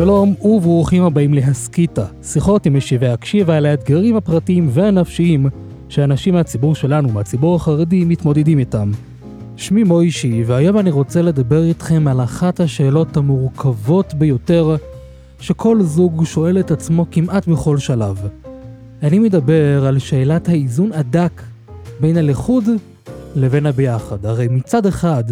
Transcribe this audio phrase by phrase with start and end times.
[0.00, 5.46] שלום וברוכים הבאים להסכיתה, שיחות עם משיבי הקשיבה על האתגרים הפרטיים והנפשיים
[5.88, 8.90] שאנשים מהציבור שלנו, מהציבור החרדי, מתמודדים איתם.
[9.56, 14.76] שמי מוישי, והיום אני רוצה לדבר איתכם על אחת השאלות המורכבות ביותר
[15.40, 18.28] שכל זוג שואל את עצמו כמעט בכל שלב.
[19.02, 21.42] אני מדבר על שאלת האיזון הדק
[22.00, 22.64] בין הלכוד
[23.36, 24.26] לבין הביחד.
[24.26, 25.24] הרי מצד אחד,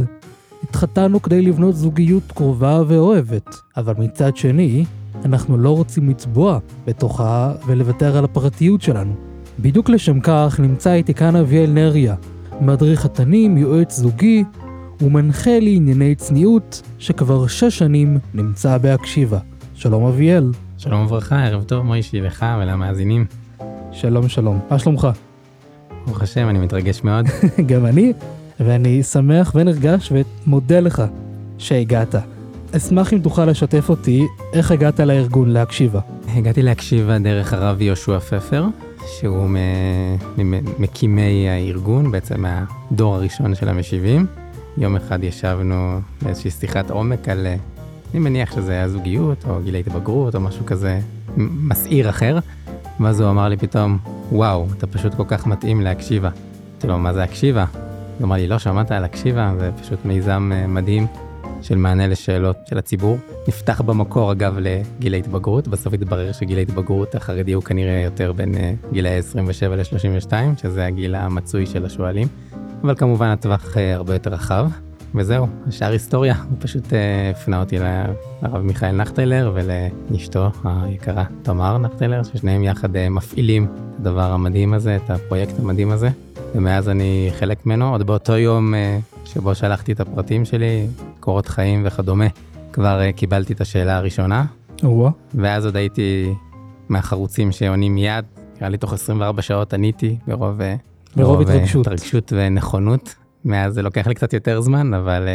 [0.62, 4.84] התחתנו כדי לבנות זוגיות קרובה ואוהבת, אבל מצד שני,
[5.24, 9.14] אנחנו לא רוצים לצבוע בתוכה ולוותר על הפרטיות שלנו.
[9.60, 12.14] בדיוק לשם כך נמצא איתי כאן אביאל נריה,
[12.60, 14.44] מדריך חתנים, יועץ זוגי
[15.00, 19.38] ומנחה לענייני צניעות, שכבר שש שנים נמצא בהקשיבה.
[19.74, 20.52] שלום אביאל.
[20.78, 23.26] שלום וברכה, ערב טוב מוישי לך ולמאזינים.
[23.92, 25.08] שלום שלום, מה שלומך?
[26.06, 27.26] ברוך השם, אני מתרגש מאוד.
[27.70, 28.12] גם אני,
[28.60, 30.12] ואני שמח ונרגש
[30.46, 31.02] ומודה לך
[31.58, 32.14] שהגעת.
[32.76, 36.00] אשמח אם תוכל לשתף אותי איך הגעת לארגון להקשיבה.
[36.28, 38.64] הגעתי להקשיבה דרך הרב יהושע פפר,
[39.06, 39.48] שהוא
[40.38, 44.26] ממקימי הארגון, בעצם מהדור הראשון של המשיבים.
[44.78, 47.46] יום אחד ישבנו באיזושהי שיחת עומק על,
[48.12, 51.00] אני מניח שזה היה זוגיות או גילי התבגרות או משהו כזה
[51.36, 52.38] מסעיר אחר,
[53.00, 53.98] ואז הוא אמר לי פתאום,
[54.32, 56.30] וואו, אתה פשוט כל כך מתאים להקשיבה.
[56.72, 57.64] אמרתי לו, מה זה הקשיבה?
[58.18, 61.06] הוא אמר לי, לא שמעת על הקשיבה, זה פשוט מיזם אה, מדהים
[61.62, 63.18] של מענה לשאלות של הציבור.
[63.48, 68.72] נפתח במקור, אגב, לגילי התבגרות, בסוף התברר שגיל ההתבגרות החרדי הוא כנראה יותר בין אה,
[68.92, 72.28] גילי 27 ל-32, שזה הגיל המצוי של השואלים,
[72.82, 74.70] אבל כמובן הטווח אה, הרבה יותר רחב.
[75.14, 76.84] וזהו, השאר היסטוריה, הוא פשוט
[77.30, 77.78] הפנה אותי
[78.42, 85.10] לרב מיכאל נחטיילר ולאשתו היקרה תמר נחטיילר, ששניהם יחד מפעילים את הדבר המדהים הזה, את
[85.10, 86.08] הפרויקט המדהים הזה.
[86.54, 87.90] ומאז אני חלק ממנו.
[87.90, 90.86] עוד באותו יום אה, שבו שלחתי את הפרטים שלי,
[91.20, 92.26] קורות חיים וכדומה,
[92.72, 94.44] כבר אה, קיבלתי את השאלה הראשונה.
[94.82, 95.10] וואו.
[95.34, 96.34] ואז עוד הייתי
[96.88, 98.24] מהחרוצים שעונים מיד,
[98.56, 100.74] נראה לי תוך 24 שעות עניתי ברוב, אה,
[101.16, 101.86] ברוב התרגשות.
[101.86, 103.14] התרגשות ונכונות.
[103.48, 105.28] מאז זה לוקח לי קצת יותר זמן, אבל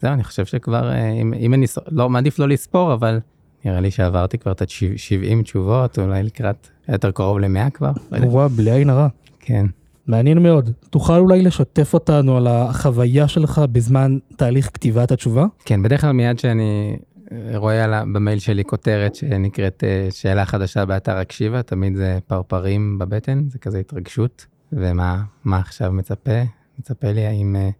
[0.00, 3.20] זהו, אני חושב שכבר, אם, אם אני, לא, מעדיף לא לספור, אבל
[3.64, 7.92] נראה לי שעברתי כבר את ה-70 תשובות, אולי לקראת יותר קרוב ל-100 כבר.
[8.12, 9.08] וואו, בלי עין הרע.
[9.40, 9.66] כן.
[10.06, 10.70] מעניין מאוד.
[10.90, 15.46] תוכל אולי לשתף אותנו על החוויה שלך בזמן תהליך כתיבת התשובה?
[15.64, 16.96] כן, בדרך כלל מיד שאני
[17.32, 22.98] אה, רואה על, במייל שלי כותרת שנקראת אה, שאלה חדשה באתר הקשיבה, תמיד זה פרפרים
[22.98, 26.42] בבטן, זה כזה התרגשות, ומה עכשיו מצפה?
[26.78, 27.70] מצפה לי האם, אה,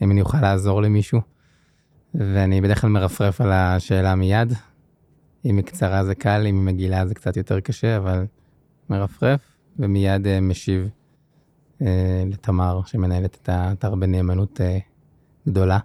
[0.00, 1.20] האם אני אוכל לעזור למישהו,
[2.14, 4.52] ואני בדרך כלל מרפרף על השאלה מיד.
[5.44, 8.26] אם היא קצרה זה קל, אם היא מגעילה זה קצת יותר קשה, אבל
[8.90, 9.40] מרפרף
[9.78, 10.88] ומיד משיב.
[11.82, 14.78] אה, לתמר, שמנהלת את האתר בנאמנות אה,
[15.48, 15.78] גדולה.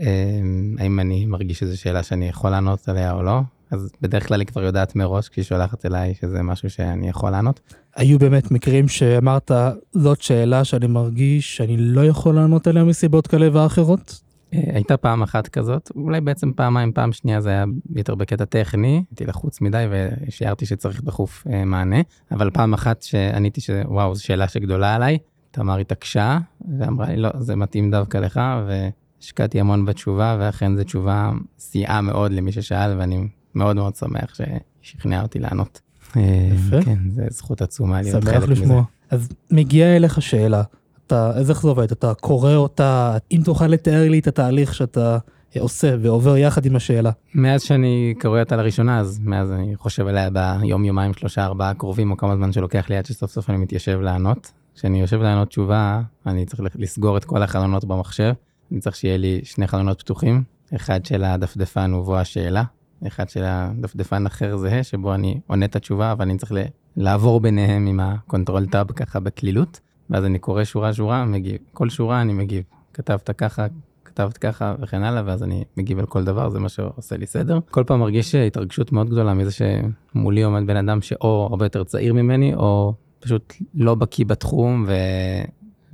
[0.00, 0.40] אה,
[0.78, 3.40] האם אני מרגיש שזו שאלה שאני יכול לענות עליה או לא?
[3.70, 7.60] אז בדרך כלל היא כבר יודעת מראש כשהיא שולחת אליי שזה משהו שאני יכול לענות.
[7.96, 9.50] היו באמת מקרים שאמרת,
[9.92, 14.20] זאת שאלה שאני מרגיש שאני לא יכול לענות עליה מסיבות כאלה ואחרות?
[14.54, 17.64] אה, הייתה פעם אחת כזאת, אולי בעצם פעמיים, פעם שנייה זה היה
[17.94, 22.00] יותר בקטע טכני, הייתי לחוץ מדי ושיערתי שצריך דחוף אה, מענה,
[22.30, 25.18] אבל פעם אחת שעניתי שוואו, זו שאלה שגדולה עליי,
[25.50, 26.38] תמר התעקשה
[26.78, 32.32] ואמרה לי לא, זה מתאים דווקא לך, והשקעתי המון בתשובה, ואכן זו תשובה סייעה מאוד
[32.32, 34.34] למי ששאל, ואני מאוד מאוד שמח
[34.82, 35.80] ששכנע אותי לענות.
[36.16, 36.82] אה, יפה.
[36.82, 38.46] כן, זו זכות עצומה להיות חלק מזה.
[38.46, 38.82] שמח לשמוע.
[39.10, 40.62] אז מגיעה אליך שאלה,
[41.06, 41.92] אתה, אז איך זה עובד?
[41.92, 45.18] אתה קורא אותה, אם תוכל לתאר לי את התהליך שאתה
[45.58, 47.10] עושה ועובר יחד עם השאלה.
[47.34, 52.10] מאז שאני קורא אותה לראשונה, אז מאז אני חושב עליה ביום, יומיים, שלושה, ארבעה קרובים,
[52.10, 54.52] או כמה זמן שלוקח לי עד שסוף סוף אני מתיישב לענות.
[54.74, 58.32] כשאני יושב לענות תשובה, אני צריך לסגור את כל החלונות במחשב.
[58.72, 60.42] אני צריך שיהיה לי שני חלונות פתוחים,
[60.76, 62.62] אחד של הדפדפן ובו השאלה,
[63.06, 66.52] אחד של הדפדפן אחר זהה, שבו אני עונה את התשובה, אבל אני צריך
[66.96, 69.80] לעבור ביניהם עם ה control tab ככה בקלילות.
[70.10, 71.56] ואז אני קורא שורה שורה, מגיב.
[71.72, 72.64] כל שורה אני מגיב.
[72.94, 73.66] כתבת ככה,
[74.04, 77.58] כתבת ככה וכן הלאה, ואז אני מגיב על כל דבר, זה מה שעושה לי סדר.
[77.70, 82.14] כל פעם מרגיש התרגשות מאוד גדולה מזה שמולי עומד בן אדם שאו הרבה יותר צעיר
[82.14, 84.92] ממני, או פשוט לא בקיא בתחום, ו...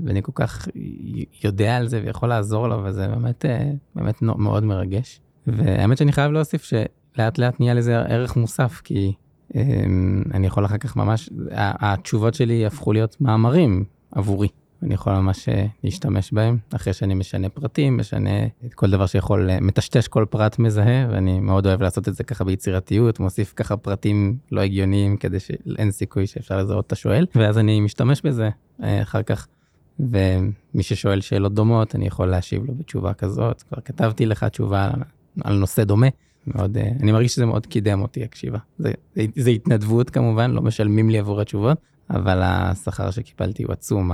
[0.01, 0.69] ואני כל כך
[1.45, 5.21] יודע על זה ויכול לעזור לו, וזה באמת, אה, באמת מאוד מרגש.
[5.47, 9.13] והאמת שאני חייב להוסיף שלאט לאט נהיה לזה ערך מוסף, כי
[9.55, 13.85] אמ, אני יכול אחר כך ממש, התשובות שלי הפכו להיות מאמרים.
[14.15, 14.49] עבורי.
[14.83, 19.51] אני יכול ממש אה, להשתמש בהם, אחרי שאני משנה פרטים, משנה את כל דבר שיכול,
[19.51, 23.77] אה, מטשטש כל פרט מזהה, ואני מאוד אוהב לעשות את זה ככה ביצירתיות, מוסיף ככה
[23.77, 28.49] פרטים לא הגיוניים, כדי שאין סיכוי שאפשר לזהות את השואל, ואז אני משתמש בזה
[28.83, 29.47] אה, אחר כך.
[30.01, 33.63] ומי ששואל שאלות דומות, אני יכול להשיב לו בתשובה כזאת.
[33.63, 34.91] כבר כתבתי לך תשובה
[35.45, 36.07] על, נושא דומה,
[36.47, 38.59] מאוד, אה, אני מרגיש שזה מאוד קידם אותי הקשיבה.
[38.79, 41.79] זה, זה, זה התנדבות כמובן, לא משלמים לי עבור התשובות,
[42.11, 44.11] אבל השכר שקיבלתי הוא עצום.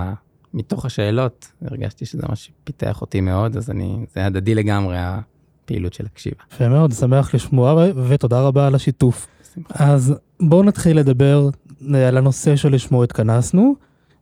[0.54, 6.06] מתוך השאלות הרגשתי שזה ממש פיתח אותי מאוד, אז אני, זה הדדי לגמרי הפעילות של
[6.06, 6.36] הקשיבה.
[6.52, 9.26] יפה מאוד, שמח לשמוע ותודה רבה על השיתוף.
[9.70, 11.48] אז בואו נתחיל לדבר
[11.94, 13.74] אה, על הנושא שלשמו התכנסנו,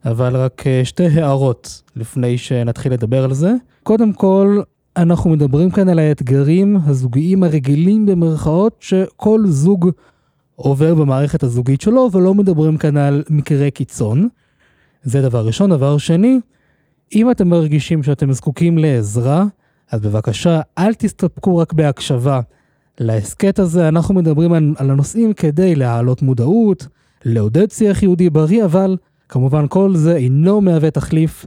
[0.05, 3.53] אבל רק אה, שתי הערות לפני שנתחיל לדבר על זה.
[3.83, 4.61] קודם כל,
[5.01, 9.89] אנחנו מדברים כאן על האתגרים הזוגיים הרגילים במרכאות שכל זוג
[10.55, 14.27] עובר במערכת הזוגית שלו, ולא מדברים כאן על מקרי קיצון.
[15.03, 15.69] זה דבר ראשון.
[15.69, 16.39] דבר שני,
[17.15, 19.45] אם אתם מרגישים שאתם זקוקים לעזרה,
[19.91, 22.39] אז בבקשה, אל תסתפקו רק בהקשבה
[22.99, 23.87] להסכת הזה.
[23.87, 26.87] אנחנו מדברים על, על הנושאים כדי להעלות מודעות,
[27.25, 28.97] לעודד שיח יהודי בריא, אבל
[29.29, 31.45] כמובן כל זה אינו מהווה תחליף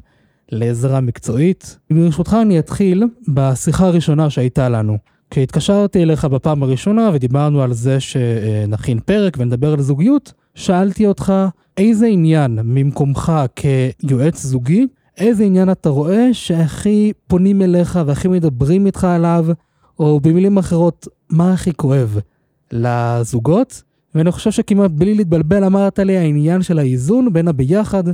[0.53, 1.79] לעזרה מקצועית.
[1.93, 4.99] ברשותך אני אתחיל בשיחה הראשונה שהייתה לנו.
[5.31, 11.33] כשהתקשרתי אליך בפעם הראשונה ודיברנו על זה שנכין פרק ונדבר על זוגיות, שאלתי אותך
[11.77, 14.87] איזה עניין ממקומך כיועץ זוגי,
[15.19, 19.47] איזה עניין אתה רואה שהכי פונים אליך והכי מדברים איתך עליו,
[19.99, 22.19] או במילים אחרות, מה הכי כואב
[22.73, 23.83] לזוגות?
[24.15, 28.05] ואני חושב שכמעט בלי להתבלבל אמרת לי העניין של האיזון בין הביחד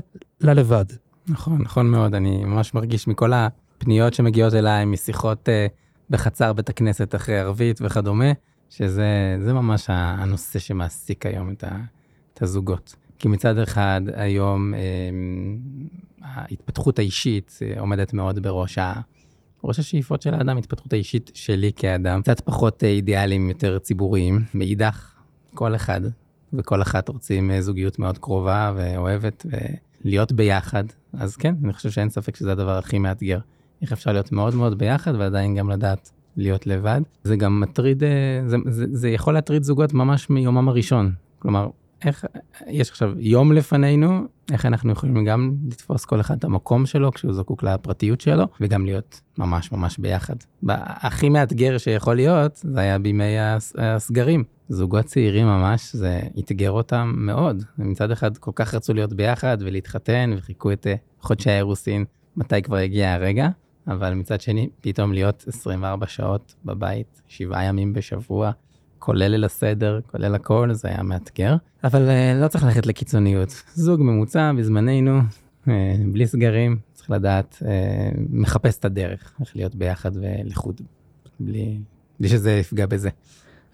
[0.41, 0.85] ללבד.
[1.29, 5.73] נכון, נכון מאוד, אני ממש מרגיש מכל הפניות שמגיעות אליי, משיחות uh,
[6.11, 8.33] בחצר בית הכנסת אחרי ערבית וכדומה,
[8.71, 11.77] שזה ממש הנושא שמעסיק היום את, ה,
[12.35, 12.95] את הזוגות.
[13.19, 14.81] כי מצד אחד, היום אה,
[16.23, 19.01] ההתפתחות האישית אה, עומדת מאוד בראש ה...
[19.65, 24.45] ראש השאיפות של האדם, התפתחות האישית שלי כאדם, קצת פחות אה, אידיאליים, יותר ציבוריים.
[24.55, 25.15] מאידך,
[25.55, 26.01] כל אחד
[26.53, 29.47] וכל אחת רוצים אה, זוגיות מאוד קרובה ואוהבת
[30.05, 30.85] ולהיות ביחד.
[31.13, 33.39] אז כן, אני חושב שאין ספק שזה הדבר הכי מאתגר.
[33.83, 37.01] איך אפשר להיות מאוד מאוד ביחד ועדיין גם לדעת להיות לבד.
[37.25, 38.03] זה גם מטריד,
[38.47, 41.13] זה, זה, זה יכול להטריד זוגות ממש מיומם הראשון.
[41.39, 41.69] כלומר,
[42.05, 42.25] איך,
[42.67, 44.23] יש עכשיו יום לפנינו,
[44.53, 48.85] איך אנחנו יכולים גם לתפוס כל אחד את המקום שלו כשהוא זקוק לפרטיות שלו, וגם
[48.85, 50.37] להיות ממש ממש ביחד.
[50.69, 53.37] הכי מאתגר שיכול להיות, זה היה בימי
[53.79, 54.45] הסגרים.
[54.69, 57.65] זוגות צעירים ממש, זה אתגר אותם מאוד.
[57.79, 62.05] מצד אחד כל כך רצו להיות ביחד ולהתחתן, וחיכו את אה, חודשי האירוסין,
[62.37, 63.49] מתי כבר הגיע הרגע,
[63.89, 68.51] אבל מצד שני, פתאום להיות 24 שעות בבית, שבעה ימים בשבוע,
[68.99, 71.57] כולל ליל הסדר, כולל הכל, זה היה מאתגר.
[71.85, 73.63] אבל uh, לא צריך ללכת לקיצוניות.
[73.75, 75.69] זוג ממוצע בזמננו, uh,
[76.13, 77.65] בלי סגרים, צריך לדעת, uh,
[78.31, 80.81] מחפש את הדרך, איך להיות ביחד ולחוד,
[81.41, 81.79] בלי,
[82.21, 83.11] בלי שזה יפגע בזה.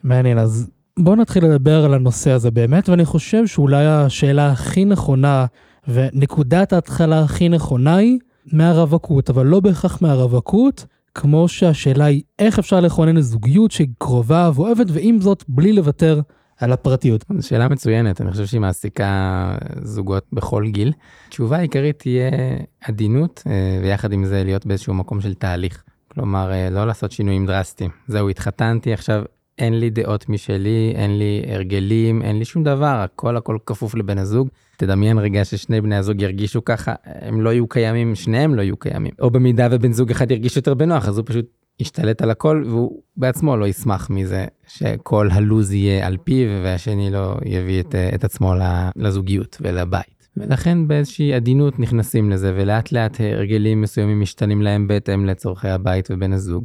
[0.05, 5.47] מעניין, אז בואו נתחיל לדבר על הנושא הזה באמת, ואני חושב שאולי השאלה הכי נכונה
[5.89, 8.19] ונקודת ההתחלה הכי נכונה היא
[8.53, 14.87] מהרווקות, אבל לא בהכרח מהרווקות, כמו שהשאלה היא איך אפשר לכונן זוגיות שהיא קרובה ואוהבת,
[14.89, 16.21] ועם זאת בלי לוותר
[16.57, 17.25] על הפרטיות.
[17.39, 20.93] זו שאלה מצוינת, אני חושב שהיא מעסיקה זוגות בכל גיל.
[21.29, 22.31] התשובה העיקרית תהיה
[22.81, 25.83] עדינות, אה, ויחד עם זה להיות באיזשהו מקום של תהליך.
[26.09, 27.91] כלומר, אה, לא לעשות שינויים דרסטיים.
[28.09, 29.23] זהו, התחתנתי, עכשיו
[29.59, 34.19] אין לי דעות משלי, אין לי הרגלים, אין לי שום דבר, הכל הכל כפוף לבן
[34.19, 34.49] הזוג.
[34.77, 39.13] תדמיין רגע ששני בני הזוג ירגישו ככה, הם לא יהיו קיימים, שניהם לא יהיו קיימים.
[39.21, 41.47] או במידה ובן זוג אחד ירגיש יותר בנוח, אז הוא פשוט
[41.81, 47.37] ישתלט על הכל, והוא בעצמו לא ישמח מזה שכל הלו"ז יהיה על פיו, והשני לא
[47.45, 48.55] יביא את, את עצמו
[48.97, 50.29] לזוגיות ולבית.
[50.37, 56.33] ולכן באיזושהי עדינות נכנסים לזה, ולאט לאט הרגלים מסוימים משתנים להם בהתאם לצורכי הבית ובן
[56.33, 56.65] הזוג.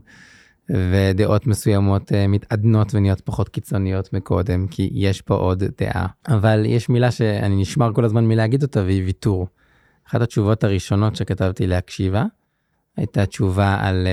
[0.69, 6.07] ודעות מסוימות uh, מתעדנות ונהיות פחות קיצוניות מקודם, כי יש פה עוד דעה.
[6.27, 9.47] אבל יש מילה שאני נשמר כל הזמן מלהגיד אותה, והיא ויתור.
[10.07, 12.25] אחת התשובות הראשונות שכתבתי להקשיבה,
[12.97, 14.07] הייתה תשובה על,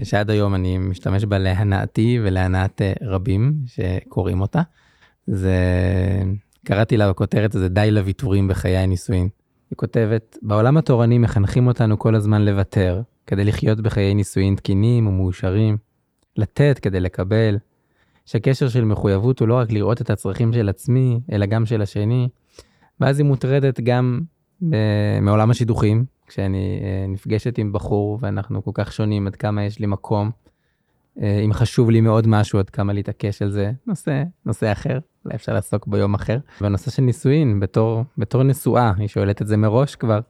[0.00, 4.62] uh, שעד היום אני משתמש בה להנאתי ולהנאת רבים שקוראים אותה.
[5.26, 5.56] זה,
[6.64, 9.28] קראתי לה בכותרת הזה, די לוויתורים בחיי הנישואין.
[9.70, 15.76] היא כותבת, בעולם התורני מחנכים אותנו כל הזמן לוותר, כדי לחיות בחיי נישואין תקינים ומאושרים,
[16.36, 17.58] לתת כדי לקבל,
[18.26, 22.28] שהקשר של מחויבות הוא לא רק לראות את הצרכים של עצמי, אלא גם של השני,
[23.00, 24.20] ואז היא מוטרדת גם
[25.22, 29.86] מעולם השידוכים, כשאני אה, נפגשת עם בחור ואנחנו כל כך שונים עד כמה יש לי
[29.86, 30.30] מקום,
[31.22, 35.34] אה, אם חשוב לי מאוד משהו עד כמה להתעקש על זה, נושא, נושא אחר, אולי
[35.34, 36.38] אפשר לעסוק ביום אחר.
[36.60, 40.20] והנושא של נישואין, בתור, בתור נשואה, היא שואלת את זה מראש כבר,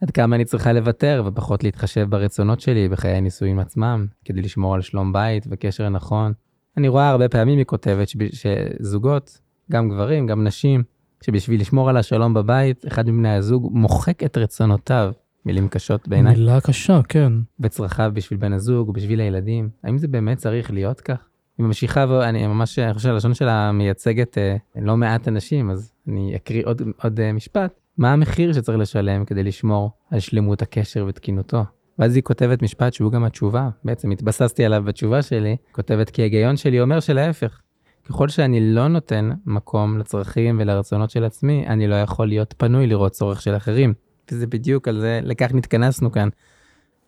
[0.00, 4.80] עד כמה אני צריכה לוותר ופחות להתחשב ברצונות שלי בחיי הנישואים עצמם, כדי לשמור על
[4.80, 6.32] שלום בית וקשר נכון.
[6.76, 9.40] אני רואה הרבה פעמים, היא כותבת, שזוגות,
[9.72, 10.82] גם גברים, גם נשים,
[11.22, 15.12] שבשביל לשמור על השלום בבית, אחד מבני הזוג מוחק את רצונותיו.
[15.46, 16.34] מילים קשות בעיניי.
[16.34, 17.32] מילה קשה, כן.
[17.60, 19.68] וצרכיו בשביל בן הזוג, בשביל הילדים.
[19.84, 21.28] האם זה באמת צריך להיות כך?
[21.58, 26.62] היא ממשיכה, ואני ממש חושב שהלשון שלה מייצגת אה, לא מעט אנשים, אז אני אקריא
[26.66, 27.80] עוד, עוד אה, משפט.
[27.98, 31.64] מה המחיר שצריך לשלם כדי לשמור על שלמות הקשר ותקינותו?
[31.98, 36.56] ואז היא כותבת משפט שהוא גם התשובה, בעצם התבססתי עליו בתשובה שלי, כותבת כי ההיגיון
[36.56, 37.60] שלי אומר שלהפך.
[38.08, 43.12] ככל שאני לא נותן מקום לצרכים ולרצונות של עצמי, אני לא יכול להיות פנוי לראות
[43.12, 43.94] צורך של אחרים.
[44.30, 46.28] וזה בדיוק על זה, לכך נתכנסנו כאן.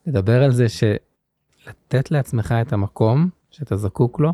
[0.07, 4.33] לדבר על זה שלתת לעצמך את המקום שאתה זקוק לו,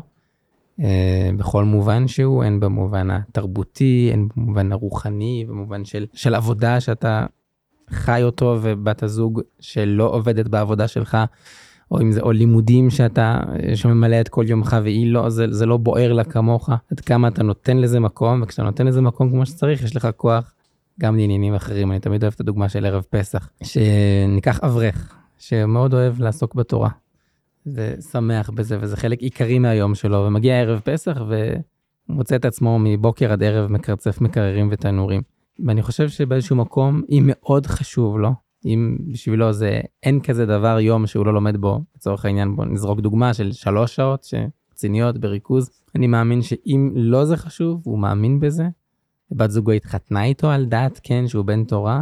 [1.37, 7.25] בכל מובן שהוא, הן במובן התרבותי, הן במובן הרוחני, במובן של, של עבודה שאתה
[7.89, 11.17] חי אותו ובת הזוג שלא עובדת בעבודה שלך,
[11.91, 13.39] או אם זה או לימודים שאתה
[13.75, 17.43] שממלא את כל יומך והיא לא זה, זה לא בוער לה כמוך עד כמה אתה
[17.43, 20.53] נותן לזה מקום וכשאתה נותן לזה מקום כמו שצריך יש לך כוח
[20.99, 26.21] גם לעניינים אחרים אני תמיד אוהב את הדוגמה של ערב פסח שניקח אברך שמאוד אוהב
[26.21, 26.89] לעסוק בתורה.
[27.75, 31.17] ושמח בזה וזה חלק עיקרי מהיום שלו ומגיע ערב פסח
[32.09, 35.21] ומוצא את עצמו מבוקר עד ערב מקרצף מקררים ותנורים.
[35.65, 38.29] ואני חושב שבאיזשהו מקום אם מאוד חשוב לו
[38.65, 42.99] אם בשבילו זה אין כזה דבר יום שהוא לא לומד בו לצורך העניין בוא נזרוק
[42.99, 48.67] דוגמה של שלוש שעות שרציניות בריכוז אני מאמין שאם לא זה חשוב הוא מאמין בזה.
[49.31, 52.01] בת זוגו התחתנה איתו על דעת כן שהוא בן תורה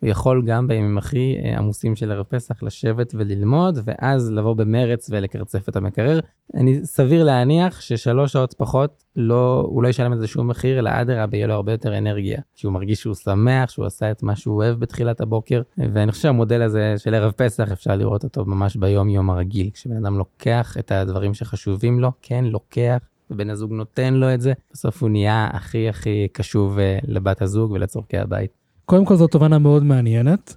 [0.00, 5.10] הוא יכול גם בימים הכי אה, עמוסים של ערב פסח לשבת וללמוד, ואז לבוא במרץ
[5.10, 6.20] ולקרצף את המקרר.
[6.54, 10.90] אני סביר להניח ששלוש שעות פחות, לא, הוא לא ישלם על זה שום מחיר, אלא
[10.92, 12.40] אדרבה, יהיה לו הרבה יותר אנרגיה.
[12.54, 16.22] כי הוא מרגיש שהוא שמח, שהוא עשה את מה שהוא אוהב בתחילת הבוקר, ואני חושב
[16.22, 19.70] שהמודל הזה של ערב פסח, אפשר לראות אותו ממש ביום-יום הרגיל.
[19.74, 22.98] כשבן אדם לוקח את הדברים שחשובים לו, כן, לוקח,
[23.30, 27.70] ובן הזוג נותן לו את זה, בסוף הוא נהיה הכי הכי קשוב אה, לבת הזוג
[27.70, 28.59] ולצורכי הבית.
[28.90, 30.56] קודם כל זו תובנה מאוד מעניינת,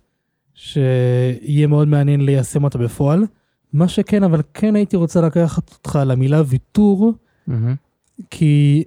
[0.53, 3.25] שיהיה מאוד מעניין ליישם אותה בפועל.
[3.73, 7.13] מה שכן, אבל כן הייתי רוצה לקחת אותך למילה ויתור,
[7.49, 7.53] mm-hmm.
[8.29, 8.83] כי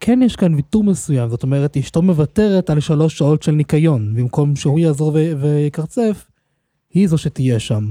[0.00, 4.56] כן יש כאן ויתור מסוים, זאת אומרת, אשתו מוותרת על שלוש שעות של ניקיון, במקום
[4.56, 6.26] שהוא יעזור ויקרצף,
[6.94, 7.90] היא זו שתהיה שם.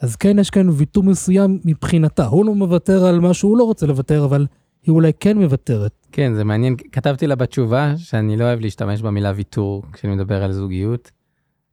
[0.00, 3.86] אז כן יש כאן ויתור מסוים מבחינתה, הוא לא מוותר על מה שהוא לא רוצה
[3.86, 4.46] לוותר, אבל
[4.86, 6.06] היא אולי כן מוותרת.
[6.12, 6.76] כן, זה מעניין.
[6.92, 11.10] כתבתי לה בתשובה שאני לא אוהב להשתמש במילה ויתור כשאני מדבר על זוגיות,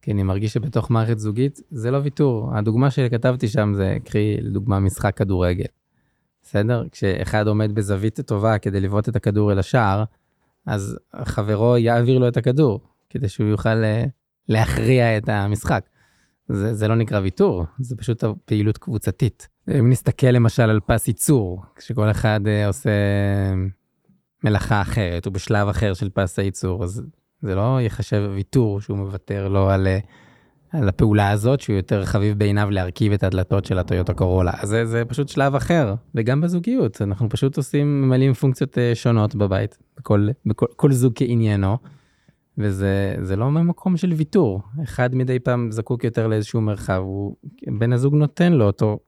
[0.02, 2.50] כי אני מרגיש שבתוך מערכת זוגית זה לא ויתור.
[2.56, 5.64] הדוגמה שכתבתי שם זה, קחי לדוגמה משחק כדורגל.
[6.42, 6.84] בסדר?
[6.90, 10.04] כשאחד עומד בזווית טובה כדי לבעוט את הכדור אל השער,
[10.66, 12.80] אז חברו יעביר לו את הכדור,
[13.10, 14.04] כדי שהוא יוכל אה,
[14.48, 15.84] להכריע את המשחק.
[16.48, 19.53] זה, זה לא נקרא ויתור, זה פשוט פעילות קבוצתית.
[19.68, 22.90] אם נסתכל למשל על פס ייצור, כשכל אחד uh, עושה
[24.44, 27.02] מלאכה אחרת, או בשלב אחר של פס הייצור, אז
[27.42, 32.38] זה לא ייחשב ויתור שהוא מוותר לו על, uh, על הפעולה הזאת, שהוא יותר חביב
[32.38, 34.52] בעיניו להרכיב את הדלתות של הטויוטה קורולה.
[34.58, 39.78] אז זה, זה פשוט שלב אחר, וגם בזוגיות, אנחנו פשוט עושים, ממלאים פונקציות שונות בבית,
[39.96, 41.78] בכל, בכל כל זוג כעניינו.
[42.58, 47.36] וזה לא ממקום של ויתור, אחד מדי פעם זקוק יותר לאיזשהו מרחב, הוא,
[47.78, 48.98] בן הזוג נותן לו אותו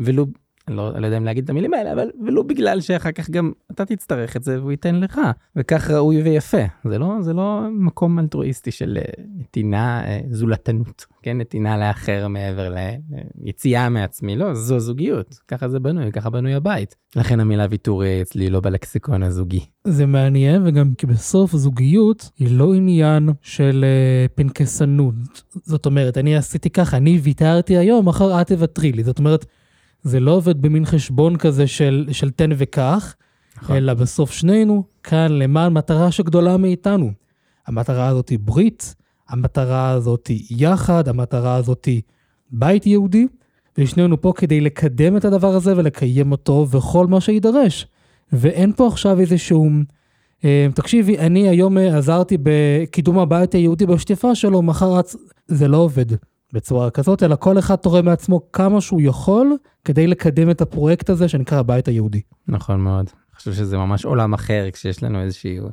[0.00, 0.32] ולו, אני
[0.70, 3.84] לא, לא יודע אם להגיד את המילים האלה, אבל ולו בגלל שאחר כך גם אתה
[3.84, 5.20] תצטרך את זה והוא ייתן לך,
[5.56, 6.62] וכך ראוי ויפה.
[6.84, 11.38] זה לא, זה לא מקום אלטרואיסטי של אה, נתינה, אה, זולתנות, כן?
[11.38, 12.74] נתינה לאחר מעבר
[13.44, 16.96] ליציאה מעצמי, לא, זו זוגיות, ככה זה בנוי, ככה בנוי הבית.
[17.16, 19.60] לכן המילה ויתור אצלי לא בלקסיקון הזוגי.
[19.84, 25.14] זה מעניין, וגם כי בסוף זוגיות היא לא עניין של uh, פנקסנות.
[25.52, 29.04] זאת אומרת, אני עשיתי ככה, אני ויתרתי היום, מחר את תוותרי לי.
[29.04, 29.46] זאת אומרת,
[30.02, 33.14] זה לא עובד במין חשבון כזה של, של תן וקח,
[33.62, 33.76] נכון.
[33.76, 37.12] אלא בסוף שנינו כאן למען מטרה שגדולה מאיתנו.
[37.66, 38.94] המטרה הזאת היא ברית,
[39.28, 42.02] המטרה הזאת היא יחד, המטרה הזאת היא
[42.50, 43.26] בית יהודי,
[43.78, 47.86] ושנינו פה כדי לקדם את הדבר הזה ולקיים אותו וכל מה שידרש.
[48.32, 49.68] ואין פה עכשיו איזשהו...
[50.44, 55.00] אה, תקשיבי, אני היום אה, עזרתי בקידום הבית היהודי בשטיפה שלו, מחר
[55.46, 56.06] זה לא עובד.
[56.52, 61.28] בצורה כזאת, אלא כל אחד תורם מעצמו כמה שהוא יכול כדי לקדם את הפרויקט הזה
[61.28, 62.20] שנקרא הבית היהודי.
[62.48, 63.06] נכון מאוד.
[63.06, 65.68] אני חושב שזה ממש עולם אחר כשיש לנו איזשהו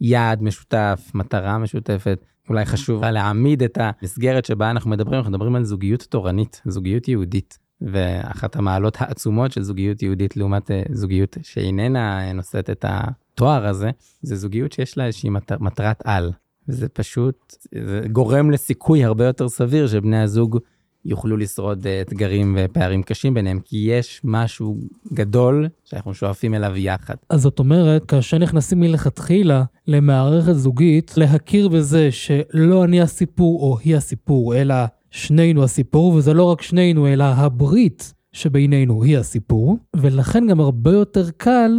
[0.00, 2.24] יעד משותף, מטרה משותפת.
[2.48, 7.58] אולי חשוב להעמיד את המסגרת שבה אנחנו מדברים, אנחנו מדברים על זוגיות תורנית, זוגיות יהודית.
[7.80, 13.90] ואחת המעלות העצומות של זוגיות יהודית לעומת אה, זוגיות שאיננה נושאת את התואר הזה,
[14.22, 16.32] זה זוגיות שיש לה איזושהי מטרת על.
[16.70, 20.58] וזה פשוט זה גורם לסיכוי הרבה יותר סביר שבני הזוג
[21.04, 24.76] יוכלו לשרוד אה, אתגרים ופערים קשים ביניהם, כי יש משהו
[25.12, 27.14] גדול שאנחנו שואפים אליו יחד.
[27.30, 33.96] אז זאת אומרת, כאשר נכנסים מלכתחילה למערכת זוגית, להכיר בזה שלא אני הסיפור או היא
[33.96, 34.74] הסיפור, אלא
[35.10, 41.30] שנינו הסיפור, וזה לא רק שנינו, אלא הברית שבינינו היא הסיפור, ולכן גם הרבה יותר
[41.36, 41.70] קל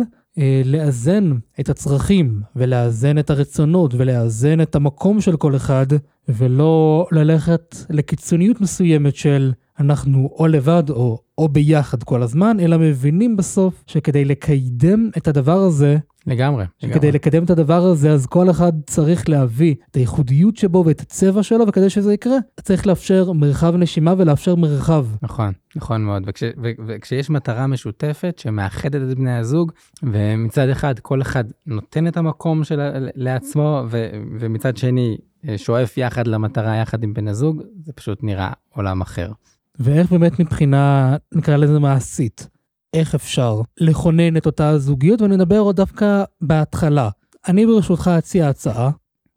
[0.65, 5.85] לאזן את הצרכים, ולאזן את הרצונות, ולאזן את המקום של כל אחד,
[6.29, 13.37] ולא ללכת לקיצוניות מסוימת של אנחנו או לבד או, או ביחד כל הזמן, אלא מבינים
[13.37, 15.97] בסוף שכדי לקדם את הדבר הזה,
[16.27, 16.65] לגמרי.
[16.83, 17.11] לגמרי.
[17.11, 21.67] לקדם את הדבר הזה, אז כל אחד צריך להביא את הייחודיות שבו ואת הצבע שלו,
[21.67, 25.05] וכדי שזה יקרה, צריך לאפשר מרחב נשימה ולאפשר מרחב.
[25.21, 26.23] נכון, נכון מאוד.
[26.25, 29.71] וכש, ו, וכשיש מטרה משותפת שמאחדת את בני הזוג,
[30.03, 32.79] ומצד אחד כל אחד נותן את המקום של,
[33.15, 34.09] לעצמו, ו,
[34.39, 35.17] ומצד שני
[35.49, 39.31] אה, שואף יחד למטרה יחד עם בן הזוג, זה פשוט נראה עולם אחר.
[39.79, 42.49] ואיך באמת מבחינה, נקרא לזה מעשית,
[42.93, 47.09] איך אפשר לכונן את אותה הזוגיות, ואני אדבר עוד דווקא בהתחלה.
[47.47, 48.89] אני ברשותך אציע הצעה,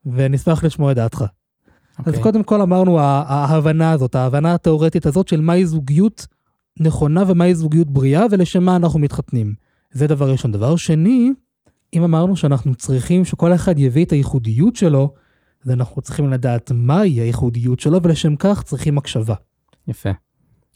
[0.06, 1.25] ונשמח לשמוע את דעתך.
[1.99, 2.23] אז אוקיי?
[2.23, 6.26] קודם כל אמרנו ההבנה הזאת, ההבנה התיאורטית הזאת של מהי זוגיות
[6.80, 9.54] נכונה ומהי זוגיות בריאה ולשם מה אנחנו מתחתנים.
[9.92, 10.52] זה דבר ראשון.
[10.52, 11.32] דבר שני,
[11.94, 15.14] אם אמרנו שאנחנו צריכים שכל אחד יביא את הייחודיות שלו,
[15.64, 19.34] אז אנחנו צריכים לדעת מהי הייחודיות שלו ולשם כך צריכים הקשבה.
[19.88, 20.11] יפה,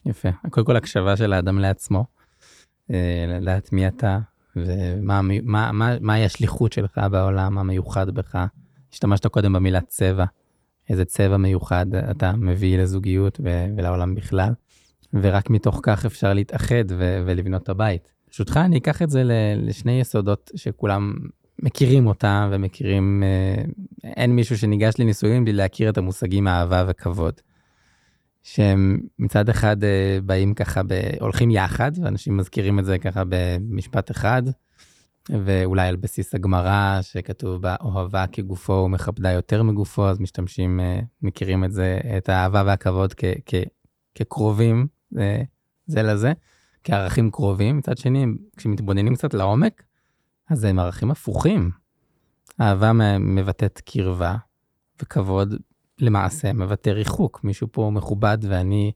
[0.06, 0.28] יפה.
[0.50, 2.04] קודם כל הקשבה של האדם לעצמו,
[3.28, 4.18] לדעת מי אתה,
[4.56, 8.46] ומה מה, מה, מהי השליחות שלך בעולם, מה מיוחד בך.
[8.92, 10.24] השתמשת קודם במילה צבע,
[10.88, 14.52] איזה צבע מיוחד אתה מביא לזוגיות ו- ולעולם בכלל,
[15.14, 18.12] ורק מתוך כך אפשר להתאחד ו- ולבנות את הבית.
[18.26, 19.22] ברשותך, אני אקח את זה
[19.56, 21.14] לשני יסודות שכולם
[21.62, 23.64] מכירים אותם ומכירים, אה,
[24.04, 27.34] אין מישהו שניגש לנישואים בלי להכיר את המושגים אהבה וכבוד.
[28.48, 30.92] שהם מצד אחד אה, באים ככה, ב...
[31.20, 34.42] הולכים יחד, ואנשים מזכירים את זה ככה במשפט אחד,
[35.30, 41.64] ואולי על בסיס הגמרא שכתוב בה אוהבה כגופו ומכבדה יותר מגופו, אז משתמשים, אה, מכירים
[41.64, 43.24] את זה, את האהבה והכבוד כ...
[43.46, 43.54] כ...
[44.14, 44.86] כקרובים
[45.18, 45.42] אה,
[45.86, 46.32] זה לזה,
[46.84, 47.78] כערכים קרובים.
[47.78, 49.82] מצד שני, כשמתבוננים קצת לעומק,
[50.50, 51.70] אז הם ערכים הפוכים.
[52.60, 54.36] אהבה מבטאת קרבה
[55.02, 55.54] וכבוד
[56.00, 58.92] למעשה מבטא ריחוק, מישהו פה מכובד ואני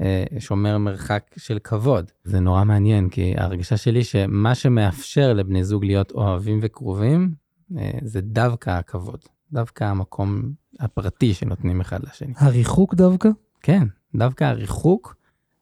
[0.00, 2.10] אה, שומר מרחק של כבוד.
[2.24, 7.34] זה נורא מעניין, כי ההרגשה שלי שמה שמאפשר לבני זוג להיות אוהבים וקרובים,
[7.78, 9.20] אה, זה דווקא הכבוד,
[9.52, 12.32] דווקא המקום הפרטי שנותנים אחד לשני.
[12.36, 13.28] הריחוק דווקא?
[13.60, 13.82] כן,
[14.14, 15.16] דווקא הריחוק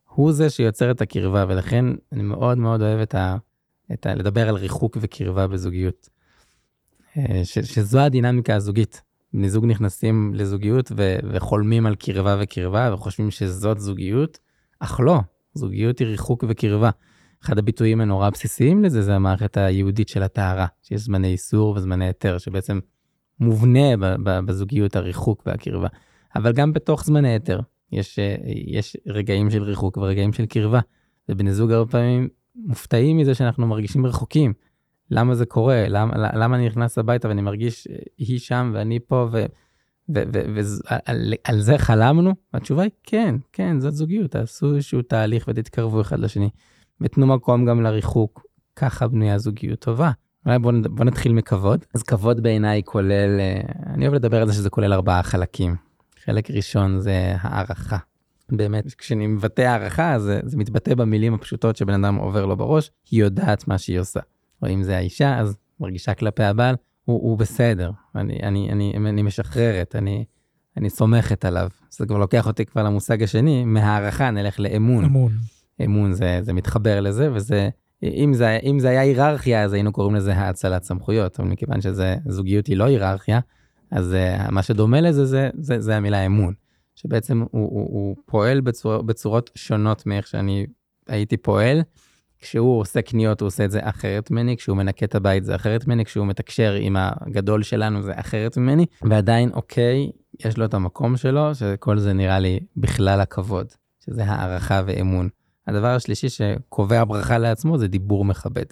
[0.08, 3.36] הוא זה שיוצר את הקרבה, ולכן אני מאוד מאוד אוהב את ה...
[3.92, 6.08] את ה לדבר על ריחוק וקרבה בזוגיות.
[7.16, 9.02] אה, ש, שזו הדינמיקה הזוגית.
[9.34, 14.38] בני זוג נכנסים לזוגיות ו, וחולמים על קרבה וקרבה וחושבים שזאת זוגיות,
[14.80, 15.20] אך לא,
[15.54, 16.90] זוגיות היא ריחוק וקרבה.
[17.44, 22.38] אחד הביטויים הנורא בסיסיים לזה זה המערכת היהודית של הטהרה, שיש זמני איסור וזמני היתר,
[22.38, 22.80] שבעצם
[23.40, 25.88] מובנה בזוגיות הריחוק והקרבה.
[26.36, 27.60] אבל גם בתוך זמני היתר,
[27.92, 28.18] יש,
[28.66, 30.80] יש רגעים של ריחוק ורגעים של קרבה.
[31.28, 34.52] ובני זוג הרבה פעמים מופתעים מזה שאנחנו מרגישים רחוקים.
[35.12, 35.84] למה זה קורה?
[35.88, 39.28] למה, למה אני נכנס הביתה ואני מרגיש אה, היא שם ואני פה.
[40.08, 42.32] ועל על זה חלמנו?
[42.54, 46.50] התשובה היא כן, כן, זאת זוגיות, תעשו איזשהו תהליך ותתקרבו אחד לשני.
[47.00, 48.46] ותנו מקום גם לריחוק,
[48.76, 50.10] ככה בנויה זוגיות טובה.
[50.46, 51.84] אולי בוא, בוא נתחיל מכבוד.
[51.94, 53.60] אז כבוד בעיניי כולל, אה,
[53.94, 55.76] אני אוהב לדבר על זה שזה כולל ארבעה חלקים.
[56.24, 57.98] חלק ראשון זה הערכה.
[58.52, 63.20] באמת, כשאני מבטא הערכה, זה, זה מתבטא במילים הפשוטות שבן אדם עובר לו בראש, היא
[63.20, 64.20] יודעת מה שהיא עושה.
[64.62, 69.22] או אם זה האישה, אז מרגישה כלפי הבעל, הוא, הוא בסדר, אני, אני, אני, אני
[69.22, 70.24] משחררת, אני,
[70.76, 71.68] אני סומכת עליו.
[71.90, 75.04] זה כבר לוקח אותי כבר למושג השני, מהערכה נלך לאמון.
[75.04, 75.32] אמון.
[75.84, 77.68] אמון זה, זה מתחבר לזה, וזה,
[78.02, 82.16] אם זה, אם זה היה היררכיה, אז היינו קוראים לזה האצלת סמכויות, אבל מכיוון שזה,
[82.26, 83.40] זוגיות היא לא היררכיה,
[83.90, 86.54] אז uh, מה שדומה לזה, זה, זה, זה המילה אמון.
[86.94, 90.66] שבעצם הוא, הוא, הוא פועל בצור, בצורות שונות מאיך שאני
[91.08, 91.82] הייתי פועל.
[92.42, 95.86] כשהוא עושה קניות הוא עושה את זה אחרת ממני, כשהוא מנקה את הבית זה אחרת
[95.86, 100.10] ממני, כשהוא מתקשר עם הגדול שלנו זה אחרת ממני, ועדיין אוקיי,
[100.44, 103.66] יש לו את המקום שלו, שכל זה נראה לי בכלל הכבוד,
[104.04, 105.28] שזה הערכה ואמון.
[105.66, 108.64] הדבר השלישי שקובע ברכה לעצמו זה דיבור מכבד.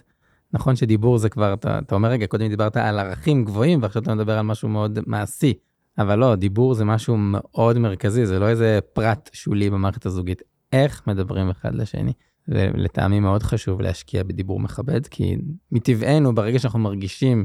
[0.52, 4.14] נכון שדיבור זה כבר, אתה, אתה אומר רגע, קודם דיברת על ערכים גבוהים ועכשיו אתה
[4.14, 5.54] מדבר על משהו מאוד מעשי.
[5.98, 10.42] אבל לא, דיבור זה משהו מאוד מרכזי, זה לא איזה פרט שולי במערכת הזוגית.
[10.72, 12.12] איך מדברים אחד לשני.
[12.48, 15.36] ולטעמי מאוד חשוב להשקיע בדיבור מכבד, כי
[15.72, 17.44] מטבענו, ברגע שאנחנו מרגישים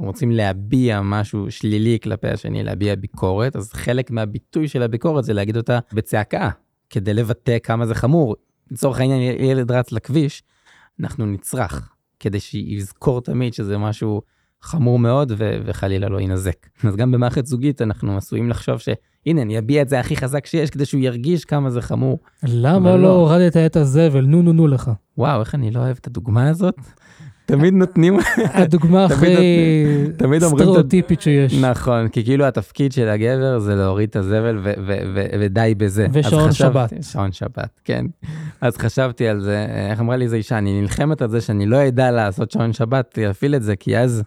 [0.00, 5.32] אנחנו רוצים להביע משהו שלילי כלפי השני, להביע ביקורת, אז חלק מהביטוי של הביקורת זה
[5.32, 6.50] להגיד אותה בצעקה,
[6.90, 8.36] כדי לבטא כמה זה חמור.
[8.70, 10.42] לצורך העניין, ילד רץ לכביש,
[11.00, 14.22] אנחנו נצרח, כדי שיזכור תמיד שזה משהו
[14.62, 16.66] חמור מאוד ו- וחלילה לא יינזק.
[16.84, 20.70] אז גם במערכת זוגית אנחנו עשויים לחשוב שהנה אני אביע את זה הכי חזק שיש
[20.70, 22.18] כדי שהוא ירגיש כמה זה חמור.
[22.42, 23.08] למה לא לא.
[23.08, 24.24] הורדת את הזבל?
[24.24, 24.90] נו נו נו לך.
[25.18, 26.74] וואו איך אני לא אוהב את הדוגמה הזאת.
[27.46, 29.36] תמיד נותנים הדוגמה הכי
[30.40, 31.54] סטריאוטיפית שיש.
[31.54, 34.58] נכון כי כאילו התפקיד של הגבר זה להוריד את הזבל
[35.40, 36.06] ודי בזה.
[36.12, 36.92] ושעון שבת.
[37.02, 38.06] שעון שבת כן.
[38.60, 41.88] אז חשבתי על זה איך אמרה לי איזה אישה אני נלחמת על זה שאני לא
[41.88, 44.22] אדע לעשות שעון שבת להפעיל את זה כי אז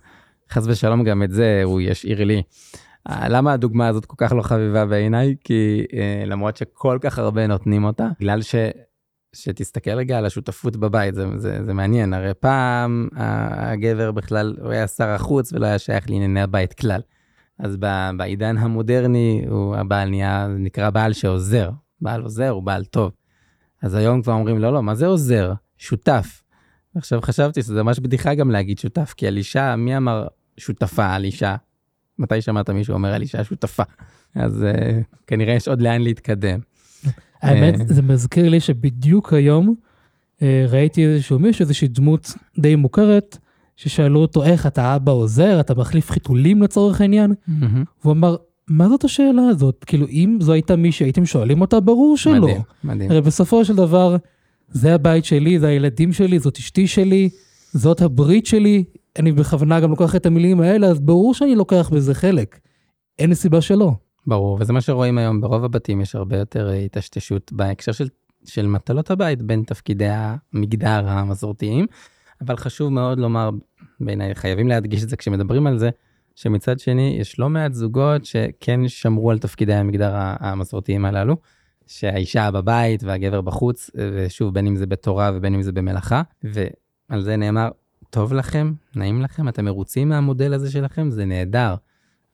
[0.49, 2.43] חס ושלום גם את זה הוא ישאיר לי.
[3.09, 5.35] אה, למה הדוגמה הזאת כל כך לא חביבה בעיניי?
[5.43, 8.55] כי אה, למרות שכל כך הרבה נותנים אותה, בגלל ש...
[9.35, 13.07] שתסתכל רגע על השותפות בבית, זה, זה, זה מעניין, הרי פעם
[13.55, 17.01] הגבר בכלל, הוא היה שר החוץ ולא היה שייך לענייני הבית כלל.
[17.59, 17.77] אז
[18.17, 21.69] בעידן המודרני, הוא הבעל נהיה, נקרא בעל שעוזר.
[22.01, 23.11] בעל עוזר הוא בעל טוב.
[23.81, 25.53] אז היום כבר אומרים, לא, לא, מה זה עוזר?
[25.77, 26.42] שותף.
[26.95, 30.27] עכשיו חשבתי שזה ממש בדיחה גם להגיד שותף, כי על אישה, מי אמר
[30.57, 31.55] שותפה על אישה?
[32.19, 33.83] מתי שמעת מישהו אומר על אישה שותפה?
[34.35, 36.59] אז uh, כנראה יש עוד לאן להתקדם.
[37.41, 37.85] האמת, אה.
[37.87, 39.75] זה מזכיר לי שבדיוק היום
[40.41, 43.37] אה, ראיתי איזשהו מישהו, איזושהי דמות די מוכרת,
[43.75, 47.33] ששאלו אותו איך אתה אבא עוזר, אתה מחליף חיתולים לצורך העניין,
[48.01, 48.35] והוא אמר,
[48.67, 49.83] מה זאת השאלה הזאת?
[49.83, 52.41] כאילו, אם זו הייתה מי שהייתם שואלים אותה, ברור שלא.
[52.41, 53.11] מדהים, מדהים.
[53.11, 54.15] הרי בסופו של דבר,
[54.73, 57.29] זה הבית שלי, זה הילדים שלי, זאת אשתי שלי,
[57.73, 58.83] זאת הברית שלי.
[59.19, 62.59] אני בכוונה גם לוקח את המילים האלה, אז ברור שאני לוקח בזה חלק.
[63.19, 63.91] אין לי סיבה שלא.
[64.27, 68.07] ברור, וזה מה שרואים היום, ברוב הבתים יש הרבה יותר אה, היטשטשות בהקשר של,
[68.45, 71.85] של מטלות הבית בין תפקידי המגדר המסורתיים,
[72.41, 73.49] אבל חשוב מאוד לומר,
[73.99, 75.89] בעיניי חייבים להדגיש את זה כשמדברים על זה,
[76.35, 81.35] שמצד שני יש לא מעט זוגות שכן שמרו על תפקידי המגדר המסורתיים הללו,
[81.99, 87.35] שהאישה בבית והגבר בחוץ, ושוב, בין אם זה בתורה ובין אם זה במלאכה, ועל זה
[87.35, 87.69] נאמר,
[88.09, 91.75] טוב לכם, נעים לכם, אתם מרוצים מהמודל הזה שלכם, זה נהדר.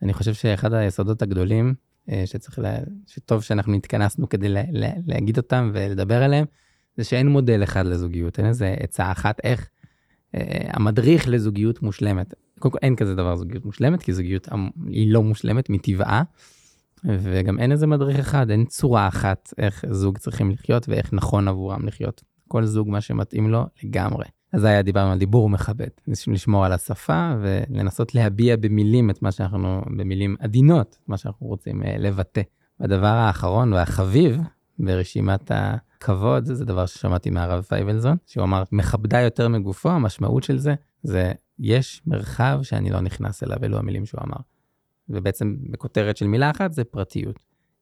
[0.01, 1.73] אני חושב שאחד היסודות הגדולים
[2.09, 6.45] אה, שצריך, לה, שטוב שאנחנו התכנסנו כדי לה, לה, להגיד אותם ולדבר עליהם,
[6.97, 9.69] זה שאין מודל אחד לזוגיות, אין איזה עצה אחת איך
[10.35, 12.33] אה, המדריך לזוגיות מושלמת.
[12.59, 16.23] קודם כל אין כזה דבר זוגיות מושלמת, כי זוגיות אמ- היא לא מושלמת מטבעה,
[17.05, 21.87] וגם אין איזה מדריך אחד, אין צורה אחת איך זוג צריכים לחיות ואיך נכון עבורם
[21.87, 22.23] לחיות.
[22.47, 24.25] כל זוג מה שמתאים לו לגמרי.
[24.53, 25.87] אז היה דיברנו על דיבור מכבד,
[26.27, 31.95] לשמור על השפה ולנסות להביע במילים את מה שאנחנו, במילים עדינות, מה שאנחנו רוצים אה,
[31.99, 32.41] לבטא.
[32.79, 34.41] והדבר האחרון והחביב
[34.79, 40.75] ברשימת הכבוד, זה דבר ששמעתי מהרב פייבלזון, שהוא אמר, מכבדה יותר מגופו, המשמעות של זה,
[41.03, 44.37] זה יש מרחב שאני לא נכנס אליו, אלו המילים שהוא אמר.
[45.09, 47.39] ובעצם בכותרת של מילה אחת זה פרטיות.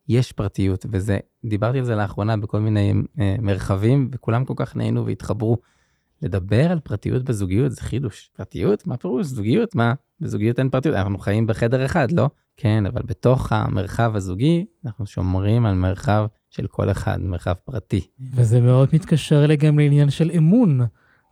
[0.10, 5.06] יש פרטיות, וזה, דיברתי על זה לאחרונה בכל מיני אה, מרחבים, וכולם כל כך נהנו
[5.06, 5.58] והתחברו.
[6.22, 8.30] לדבר על פרטיות בזוגיות זה חידוש.
[8.38, 8.88] פרטיות?
[8.88, 9.26] מה פירוש?
[9.26, 9.76] זוגיות?
[9.76, 9.94] מה?
[10.20, 12.30] בזוגיות אין פרטיות, אנחנו חיים בחדר אחד, לא?
[12.58, 18.08] כן, אבל בתוך המרחב הזוגי, אנחנו שומרים על מרחב של כל אחד, מרחב פרטי.
[18.34, 20.80] וזה מאוד מתקשר אלי גם לעניין של אמון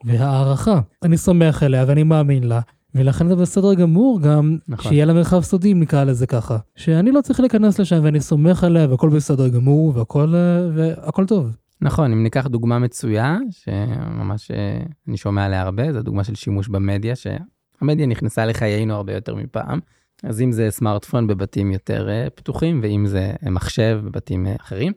[0.06, 0.80] והערכה.
[1.04, 2.60] אני סומך עליה ואני מאמין לה,
[2.96, 4.92] ולכן זה בסדר גמור גם נכון.
[4.92, 6.58] שיהיה לה מרחב סודי, אם נקרא לזה ככה.
[6.76, 11.56] שאני לא צריך להיכנס לשם ואני סומך עליה והכל בסדר גמור והכל, אה, והכל טוב.
[11.82, 16.68] נכון, אם ניקח דוגמה מצויה, שממש אה, אני שומע עליה הרבה, זו דוגמה של שימוש
[16.68, 19.80] במדיה, שהמדיה נכנסה לחיינו הרבה יותר מפעם.
[20.24, 24.94] אז אם זה סמארטפון בבתים יותר אה, פתוחים, ואם זה מחשב בבתים אחרים,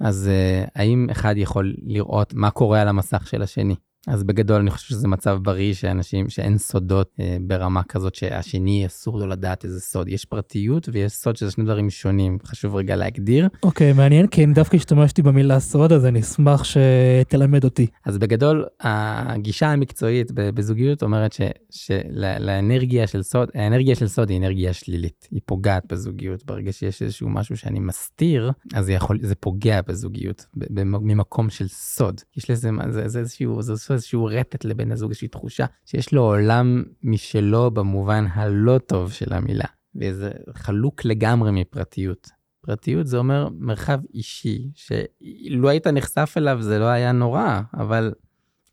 [0.00, 0.30] אז
[0.74, 3.74] האם אחד יכול לראות מה קורה על המסך של השני?
[4.06, 9.18] אז בגדול אני חושב שזה מצב בריא שאנשים, שאין סודות אה, ברמה כזאת שהשני אסור
[9.18, 10.08] לו לדעת איזה סוד.
[10.08, 13.48] יש פרטיות ויש סוד שזה שני דברים שונים, חשוב רגע להגדיר.
[13.62, 17.86] אוקיי, מעניין, כי אני דווקא השתמשתי במילה סוד, אז אני אשמח שתלמד אותי.
[18.04, 21.36] אז בגדול, הגישה המקצועית בזוגיות אומרת
[21.70, 25.28] שלאנרגיה של סוד, האנרגיה של סוד היא אנרגיה שלילית.
[25.30, 26.46] היא פוגעת בזוגיות.
[26.46, 32.20] ברגע שיש איזשהו משהו שאני מסתיר, אז זה יכול, זה פוגע בזוגיות, ממקום של סוד.
[32.36, 36.22] יש לזה, זה, זה איזשהו, זה עושה איזשהו רטט לבן הזוג, איזושהי תחושה שיש לו
[36.22, 39.64] עולם משלו במובן הלא טוב של המילה.
[39.94, 42.28] וזה חלוק לגמרי מפרטיות.
[42.60, 48.12] פרטיות זה אומר מרחב אישי, שלו היית נחשף אליו זה לא היה נורא, אבל,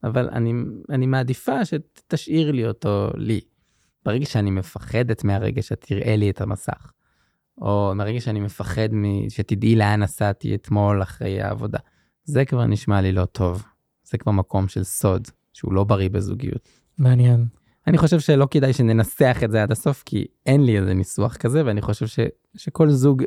[0.03, 0.53] אבל אני,
[0.89, 3.41] אני מעדיפה שתשאיר לי אותו לי.
[4.05, 6.91] ברגע שאני מפחדת מהרגע שתראה לי את המסך,
[7.61, 8.89] או מהרגע שאני מפחד
[9.29, 11.79] שתדעי לאן נסעתי אתמול אחרי העבודה,
[12.23, 13.63] זה כבר נשמע לי לא טוב.
[14.09, 16.69] זה כבר מקום של סוד, שהוא לא בריא בזוגיות.
[16.97, 17.45] מעניין.
[17.87, 21.65] אני חושב שלא כדאי שננסח את זה עד הסוף, כי אין לי איזה ניסוח כזה,
[21.65, 22.19] ואני חושב ש,
[22.55, 23.23] שכל זוג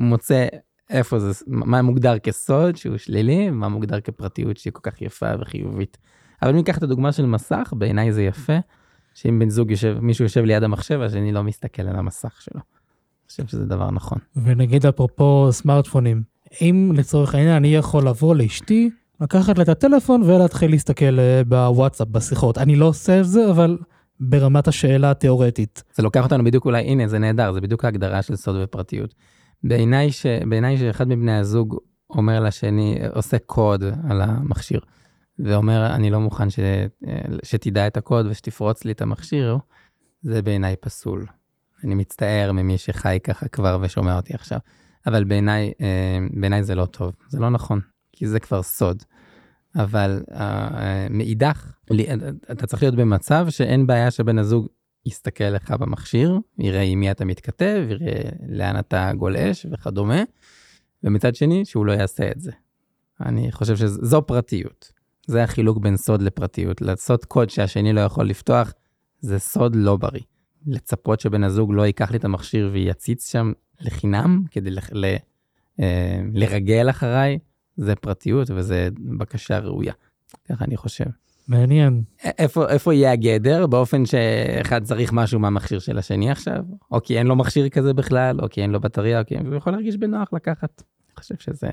[0.00, 0.46] מוצא
[0.90, 5.98] איפה זה, מה מוגדר כסוד שהוא שלילי, מה מוגדר כפרטיות שהיא כל כך יפה וחיובית.
[6.42, 8.58] אבל אם ניקח את הדוגמה של מסך, בעיניי זה יפה.
[9.14, 12.60] שאם בן זוג יושב, מישהו יושב ליד המחשב, השני לא מסתכל על המסך שלו.
[12.60, 14.18] אני חושב שזה דבר נכון.
[14.36, 16.22] ונגיד אפרופו סמארטפונים,
[16.60, 18.90] אם לצורך העניין אני יכול לבוא לאשתי,
[19.24, 22.58] לקחת לה את הטלפון ולהתחיל להסתכל אה, בוואטסאפ, בשיחות.
[22.58, 23.78] אני לא עושה את זה, אבל
[24.20, 25.82] ברמת השאלה התיאורטית.
[25.94, 29.14] זה לוקח אותנו בדיוק אולי, הנה, זה נהדר, זה בדיוק ההגדרה של סוד ופרטיות.
[29.62, 31.78] בעיניי, ש, בעיניי שאחד מבני הזוג
[32.10, 34.80] אומר לשני, עושה קוד על המכשיר,
[35.38, 36.58] ואומר, אני לא מוכן ש,
[37.42, 39.58] שתדע את הקוד ושתפרוץ לי את המכשיר,
[40.22, 41.26] זה בעיניי פסול.
[41.84, 44.58] אני מצטער ממי שחי ככה כבר ושומע אותי עכשיו,
[45.06, 47.80] אבל בעיניי, אה, בעיניי זה לא טוב, זה לא נכון,
[48.12, 49.02] כי זה כבר סוד.
[49.76, 50.34] אבל uh,
[51.10, 51.72] מאידך,
[52.52, 54.66] אתה צריך להיות במצב שאין בעיה שבן הזוג
[55.06, 60.22] יסתכל לך במכשיר, יראה עם מי אתה מתכתב, יראה לאן אתה גולש וכדומה,
[61.04, 62.52] ומצד שני, שהוא לא יעשה את זה.
[63.20, 64.92] אני חושב שזו פרטיות.
[65.26, 66.80] זה החילוק בין סוד לפרטיות.
[66.80, 68.72] לעשות קוד שהשני לא יכול לפתוח,
[69.20, 70.22] זה סוד לא בריא.
[70.66, 75.04] לצפות שבן הזוג לא ייקח לי את המכשיר ויציץ שם לחינם כדי ל, ל,
[75.80, 77.38] אה, לרגל אחריי,
[77.76, 79.92] זה פרטיות וזה בקשה ראויה.
[80.48, 81.04] ככה אני חושב.
[81.48, 82.02] מעניין.
[82.24, 83.66] איפה, איפה יהיה הגדר?
[83.66, 86.62] באופן שאחד צריך משהו מהמכשיר של השני עכשיו?
[86.90, 89.54] או כי אין לו מכשיר כזה בכלל, או כי אין לו בטריה, או כי הוא
[89.54, 90.82] יכול להרגיש בנוח לקחת.
[91.08, 91.68] אני חושב שזה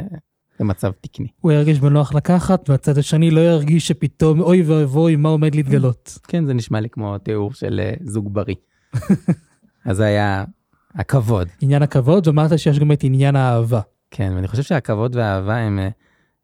[0.60, 1.28] מצב תקני.
[1.42, 6.18] הוא ירגיש בנוח לקחת, והצד השני לא ירגיש שפתאום אוי ואבוי מה עומד להתגלות.
[6.28, 8.56] כן, זה נשמע לי כמו תיאור של uh, זוג בריא.
[9.86, 10.46] אז זה היה
[10.96, 11.48] הכבוד.
[11.62, 13.82] עניין הכבוד, ואמרת שיש גם את עניין האהבה.
[14.12, 15.90] כן, ואני חושב שהכבוד והאהבה הם, אה,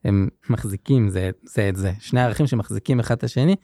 [0.04, 1.92] הם מחזיקים זה, זה את זה.
[2.00, 3.56] שני ערכים שמחזיקים אחד את השני.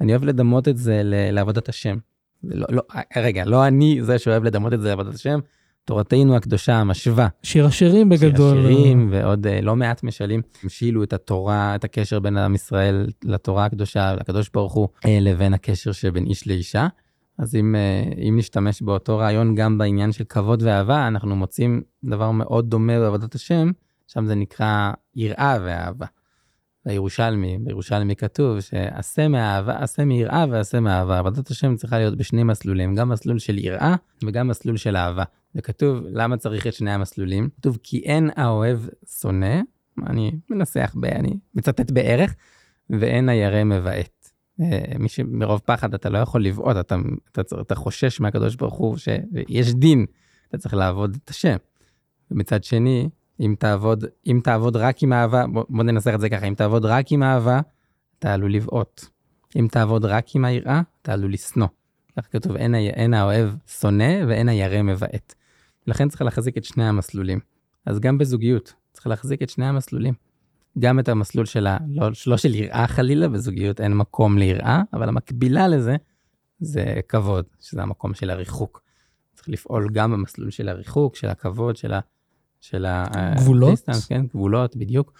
[0.00, 1.96] אני אוהב לדמות את זה לעבודת השם.
[2.44, 2.82] לא, לא,
[3.16, 5.38] רגע, לא אני זה שאוהב לדמות את זה לעבודת השם,
[5.84, 7.28] תורתנו הקדושה המשווה.
[7.42, 8.56] שיר השירים בגדול.
[8.56, 13.06] שיר השירים ועוד uh, לא מעט משלים המשילו את התורה, את הקשר בין עם ישראל
[13.24, 16.86] לתורה הקדושה, לקדוש ברוך הוא, לבין הקשר שבין איש לאישה.
[17.38, 22.30] אז אם, uh, אם נשתמש באותו רעיון גם בעניין של כבוד ואהבה, אנחנו מוצאים דבר
[22.30, 23.70] מאוד דומה בעבודת השם,
[24.06, 26.06] שם זה נקרא יראה ואהבה.
[26.86, 31.18] בירושלמי, בירושלמי כתוב שעשה מאהבה, עשה מיראה ועשה מאהבה.
[31.18, 35.24] עבודת השם צריכה להיות בשני מסלולים, גם מסלול של יראה וגם מסלול של אהבה.
[35.54, 37.48] וכתוב, למה צריך את שני המסלולים?
[37.56, 38.78] כתוב, כי אין האוהב
[39.20, 39.60] שונא,
[40.06, 42.34] אני מנסח, ב, אני מצטט בערך,
[42.90, 44.17] ואין הירא מבעט.
[44.60, 46.96] אה, מי שמרוב פחד אתה לא יכול לבעוט, אתה,
[47.32, 50.06] אתה, אתה חושש מהקדוש ברוך הוא שיש דין,
[50.48, 51.56] אתה צריך לעבוד את השם.
[52.30, 53.08] ומצד שני,
[53.40, 56.84] אם תעבוד, אם תעבוד רק עם אהבה, בוא, בוא ננסח את זה ככה, אם תעבוד
[56.84, 57.60] רק עם אהבה,
[58.18, 59.04] אתה עלול לבעוט.
[59.56, 61.68] אם תעבוד רק עם היראה, אתה עלול לשנוא.
[62.18, 65.34] כך כתוב, אין, אין האוהב שונא ואין הירא מבעט.
[65.86, 67.40] לכן צריך להחזיק את שני המסלולים.
[67.86, 70.14] אז גם בזוגיות, צריך להחזיק את שני המסלולים.
[70.78, 71.76] גם את המסלול של ה...
[71.88, 75.96] לא, לא של יראה חלילה, בזוגיות אין מקום ליראה, אבל המקבילה לזה
[76.60, 78.82] זה כבוד, שזה המקום של הריחוק.
[79.34, 82.00] צריך לפעול גם במסלול של הריחוק, של הכבוד, של ה...
[82.60, 82.86] של
[83.36, 83.68] גבולות?
[83.68, 85.12] הדיסטנס, כן, גבולות, בדיוק.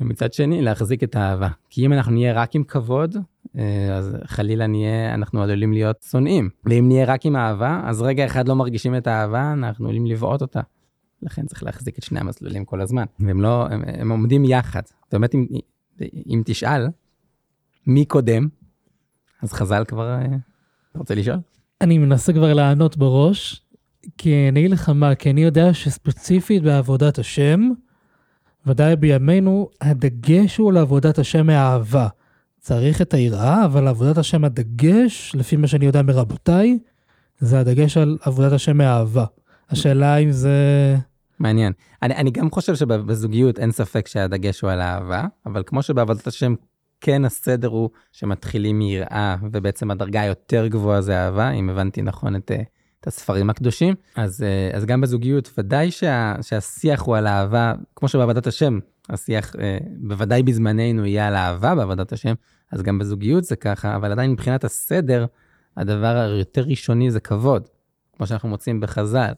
[0.00, 1.48] ומצד שני, להחזיק את האהבה.
[1.70, 3.16] כי אם אנחנו נהיה רק עם כבוד,
[3.58, 6.50] אה, אז חלילה נהיה, אנחנו עלולים להיות שונאים.
[6.64, 10.42] ואם נהיה רק עם אהבה, אז רגע אחד לא מרגישים את האהבה, אנחנו עלולים לבעוט
[10.42, 10.60] אותה.
[11.22, 13.04] לכן צריך להחזיק את שני המסלולים כל הזמן.
[13.20, 14.82] והם לא, הם, הם עומדים יחד.
[15.12, 15.46] באמת, אם,
[16.26, 16.86] אם תשאל,
[17.86, 18.48] מי קודם,
[19.42, 20.24] אז חז"ל כבר, אה,
[20.90, 21.36] אתה רוצה לשאול?
[21.80, 23.62] אני מנסה כבר לענות בראש,
[24.18, 27.60] כי אני אגיד לך מה, כי אני יודע שספציפית בעבודת השם,
[28.66, 32.08] ודאי בימינו, הדגש הוא לעבודת השם מאהבה.
[32.60, 36.78] צריך את היראה, אבל עבודת השם הדגש, לפי מה שאני יודע מרבותיי,
[37.38, 39.24] זה הדגש על עבודת השם מאהבה.
[39.70, 40.96] השאלה אם זה...
[41.40, 41.72] מעניין.
[42.02, 46.54] אני, אני גם חושב שבזוגיות אין ספק שהדגש הוא על אהבה, אבל כמו שבעבודת השם
[47.00, 52.50] כן הסדר הוא שמתחילים מיראה, ובעצם הדרגה היותר גבוהה זה אהבה, אם הבנתי נכון את,
[53.00, 53.94] את הספרים הקדושים.
[54.16, 59.56] אז, אה, אז גם בזוגיות, ודאי שה, שהשיח הוא על אהבה, כמו שבעבודת השם, השיח
[59.56, 62.34] אה, בוודאי בזמננו יהיה על אהבה בעבודת השם,
[62.72, 65.26] אז גם בזוגיות זה ככה, אבל עדיין מבחינת הסדר,
[65.76, 67.68] הדבר היותר ראשוני זה כבוד,
[68.16, 69.32] כמו שאנחנו מוצאים בחז"ל.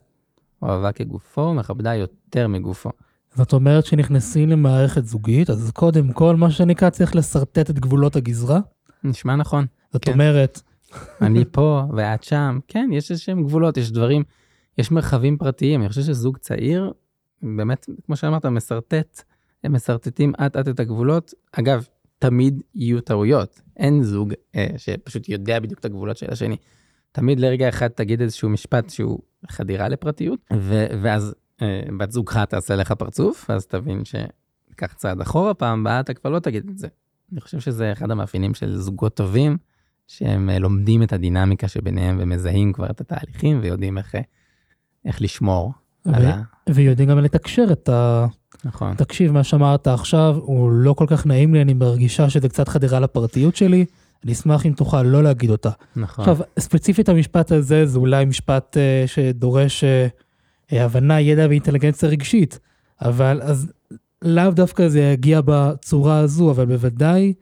[0.61, 2.89] אוהבה כגופו, מכבדה יותר מגופו.
[3.35, 8.59] זאת אומרת שנכנסים למערכת זוגית, אז קודם כל, מה שנקרא, צריך לשרטט את גבולות הגזרה?
[9.03, 9.65] נשמע נכון.
[9.93, 10.11] זאת כן.
[10.13, 10.61] אומרת...
[11.21, 14.23] אני פה ואת שם, כן, יש איזשהם גבולות, יש דברים,
[14.77, 15.81] יש מרחבים פרטיים.
[15.81, 16.93] אני חושב שזוג צעיר,
[17.41, 19.23] באמת, כמו שאמרת, משרטט,
[19.63, 21.33] הם משרטטים אט אט את הגבולות.
[21.51, 21.87] אגב,
[22.19, 23.61] תמיד יהיו טעויות.
[23.77, 26.57] אין זוג אה, שפשוט יודע בדיוק את הגבולות של השני.
[27.11, 29.19] תמיד לרגע אחד תגיד איזשהו משפט שהוא
[29.49, 35.53] חדירה לפרטיות, ו- ואז אה, בת זוגך תעשה לך פרצוף, אז תבין שקח צעד אחורה,
[35.53, 36.87] פעם הבאה אתה כבר לא תגיד את זה.
[37.31, 39.57] אני חושב שזה אחד המאפיינים של זוגות טובים,
[40.07, 44.21] שהם אה, לומדים את הדינמיקה שביניהם ומזהים כבר את התהליכים ויודעים איך, אה,
[45.05, 45.73] איך לשמור
[46.05, 46.41] ו- על ה...
[46.69, 48.25] ויודעים גם לתקשר את ה...
[48.65, 48.93] נכון.
[48.95, 52.99] תקשיב, מה שאמרת עכשיו הוא לא כל כך נעים לי, אני מרגישה שזה קצת חדירה
[52.99, 53.85] לפרטיות שלי.
[54.23, 55.69] אני אשמח אם תוכל לא להגיד אותה.
[55.95, 56.25] נכון.
[56.29, 62.59] עכשיו, ספציפית המשפט הזה, זה אולי משפט uh, שדורש uh, הבנה, ידע ואינטליגנציה רגשית,
[63.01, 63.71] אבל אז
[64.21, 67.33] לאו דווקא זה יגיע בצורה הזו, אבל בוודאי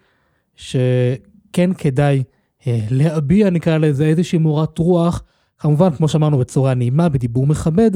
[0.56, 2.24] שכן כדאי
[2.62, 5.24] uh, להביע, נקרא לזה, איזושהי מורת רוח,
[5.58, 7.92] כמובן, כמו שאמרנו, בצורה נעימה, בדיבור מכבד,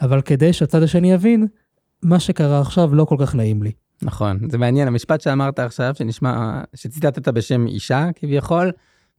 [0.00, 1.46] אבל כדי שהצד השני יבין,
[2.02, 3.72] מה שקרה עכשיו לא כל כך נעים לי.
[4.02, 8.72] נכון, זה מעניין, המשפט שאמרת עכשיו, שנשמע, שציטטת בשם אישה כביכול,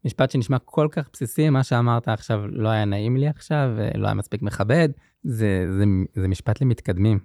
[0.06, 4.14] משפט שנשמע כל כך בסיסי, מה שאמרת עכשיו לא היה נעים לי עכשיו, לא היה
[4.14, 4.90] מספיק מכבד,
[5.24, 7.20] זה, זה, זה משפט למתקדמים.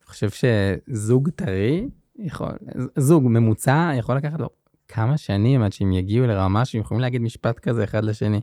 [0.00, 2.52] אני חושב שזוג טרי, יכול,
[2.96, 4.48] זוג ממוצע יכול לקחת לו
[4.88, 8.40] כמה שנים עד שהם יגיעו לרמה שהם יכולים להגיד משפט כזה אחד לשני.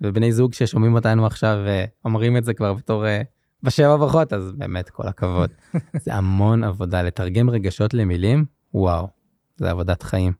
[0.00, 1.58] ובני זוג ששומעים אותנו עכשיו
[2.04, 3.04] אומרים את זה כבר בתור
[3.62, 5.50] בשבע ברכות, אז באמת כל הכבוד.
[6.04, 8.44] זה המון עבודה, לתרגם רגשות למילים,
[8.74, 9.08] וואו,
[9.56, 10.32] זה עבודת חיים.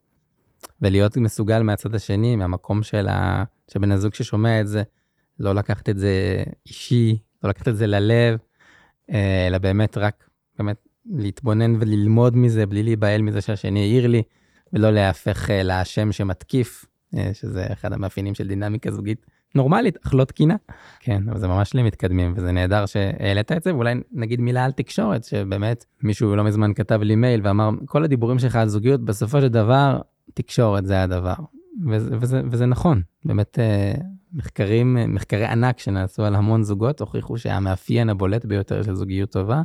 [0.82, 3.44] ולהיות מסוגל מהצד השני, מהמקום של, ה...
[3.70, 4.82] של בן הזוג ששומע את זה,
[5.40, 8.38] לא לקחת את זה אישי, לא לקחת את זה ללב,
[9.10, 10.28] אה, אלא באמת רק,
[10.58, 10.76] באמת
[11.06, 14.22] להתבונן וללמוד מזה, בלי להיבהל מזה שהשני העיר לי,
[14.72, 16.84] ולא להפך אה, לאשם שמתקיף,
[17.16, 19.26] אה, שזה אחד המאפיינים של דינמיקה זוגית.
[19.54, 20.56] נורמלית, אך לא תקינה.
[21.00, 25.24] כן, אבל זה ממש למתקדמים, וזה נהדר שהעלית את זה, ואולי נגיד מילה על תקשורת,
[25.24, 29.48] שבאמת מישהו לא מזמן כתב לי מייל ואמר, כל הדיבורים שלך על זוגיות, בסופו של
[29.48, 30.00] דבר,
[30.34, 31.34] תקשורת זה הדבר.
[31.90, 33.94] וזה, וזה, וזה נכון, באמת אה,
[34.32, 39.62] מחקרים, מחקרי ענק שנעשו על המון זוגות, הוכיחו שהמאפיין הבולט ביותר של זוגיות טובה,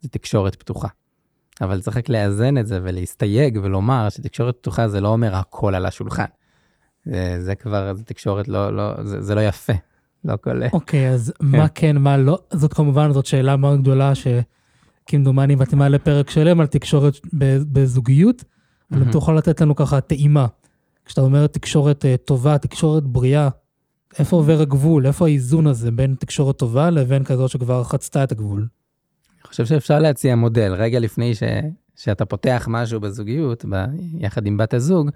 [0.00, 0.88] זה תקשורת פתוחה.
[1.60, 5.86] אבל צריך רק לאזן את זה ולהסתייג ולומר שתקשורת פתוחה זה לא אומר הכל על
[5.86, 6.24] השולחן.
[7.04, 9.72] זה, זה כבר, זה תקשורת לא, לא, זה, זה לא יפה.
[10.24, 10.62] לא כל...
[10.72, 11.46] אוקיי, okay, אז כן.
[11.46, 12.38] מה כן, מה לא?
[12.52, 17.14] זאת כמובן, זאת שאלה מאוד גדולה, שכמדומני מתאימה לפרק שלם על תקשורת
[17.72, 18.44] בזוגיות,
[18.92, 20.46] אבל אתה יכול לתת לנו ככה טעימה.
[21.04, 23.48] כשאתה אומר תקשורת uh, טובה, תקשורת בריאה,
[24.18, 25.06] איפה עובר הגבול?
[25.06, 28.60] איפה האיזון הזה בין תקשורת טובה לבין כזאת שכבר חצתה את הגבול?
[28.60, 30.74] אני חושב שאפשר להציע מודל.
[30.74, 31.42] רגע לפני ש...
[31.96, 33.84] שאתה פותח משהו בזוגיות, ב...
[34.18, 35.10] יחד עם בת הזוג,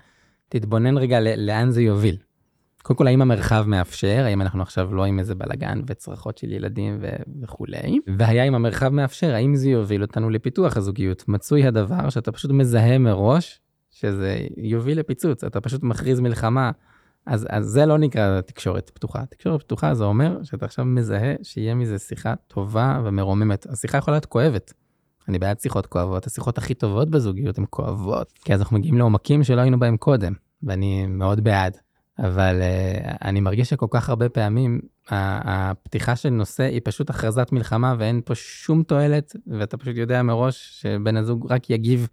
[0.49, 2.17] תתבונן רגע לאן זה יוביל.
[2.83, 6.99] קודם כל, האם המרחב מאפשר, האם אנחנו עכשיו לא עם איזה בלאגן וצרחות של ילדים
[7.01, 11.29] ו- וכולי, והיה אם המרחב מאפשר, האם זה יוביל אותנו לפיתוח הזוגיות.
[11.29, 16.71] מצוי הדבר שאתה פשוט מזהה מראש שזה יוביל לפיצוץ, אתה פשוט מכריז מלחמה,
[17.27, 19.27] אז, אז זה לא נקרא תקשורת פתוחה.
[19.27, 23.67] תקשורת פתוחה זה אומר שאתה עכשיו מזהה שיהיה מזה שיחה טובה ומרוממת.
[23.71, 24.73] השיחה יכולה להיות כואבת.
[25.29, 29.45] אני בעד שיחות כואבות, השיחות הכי טובות בזוגיות הן כואבות, כי אז אנחנו מגיעים לעומקים
[29.45, 30.33] שלא היינו בהם קודם,
[30.63, 31.77] ואני מאוד בעד.
[32.19, 37.95] אבל uh, אני מרגיש שכל כך הרבה פעמים הפתיחה של נושא היא פשוט הכרזת מלחמה
[37.99, 42.09] ואין פה שום תועלת, ואתה פשוט יודע מראש שבן הזוג רק יגיב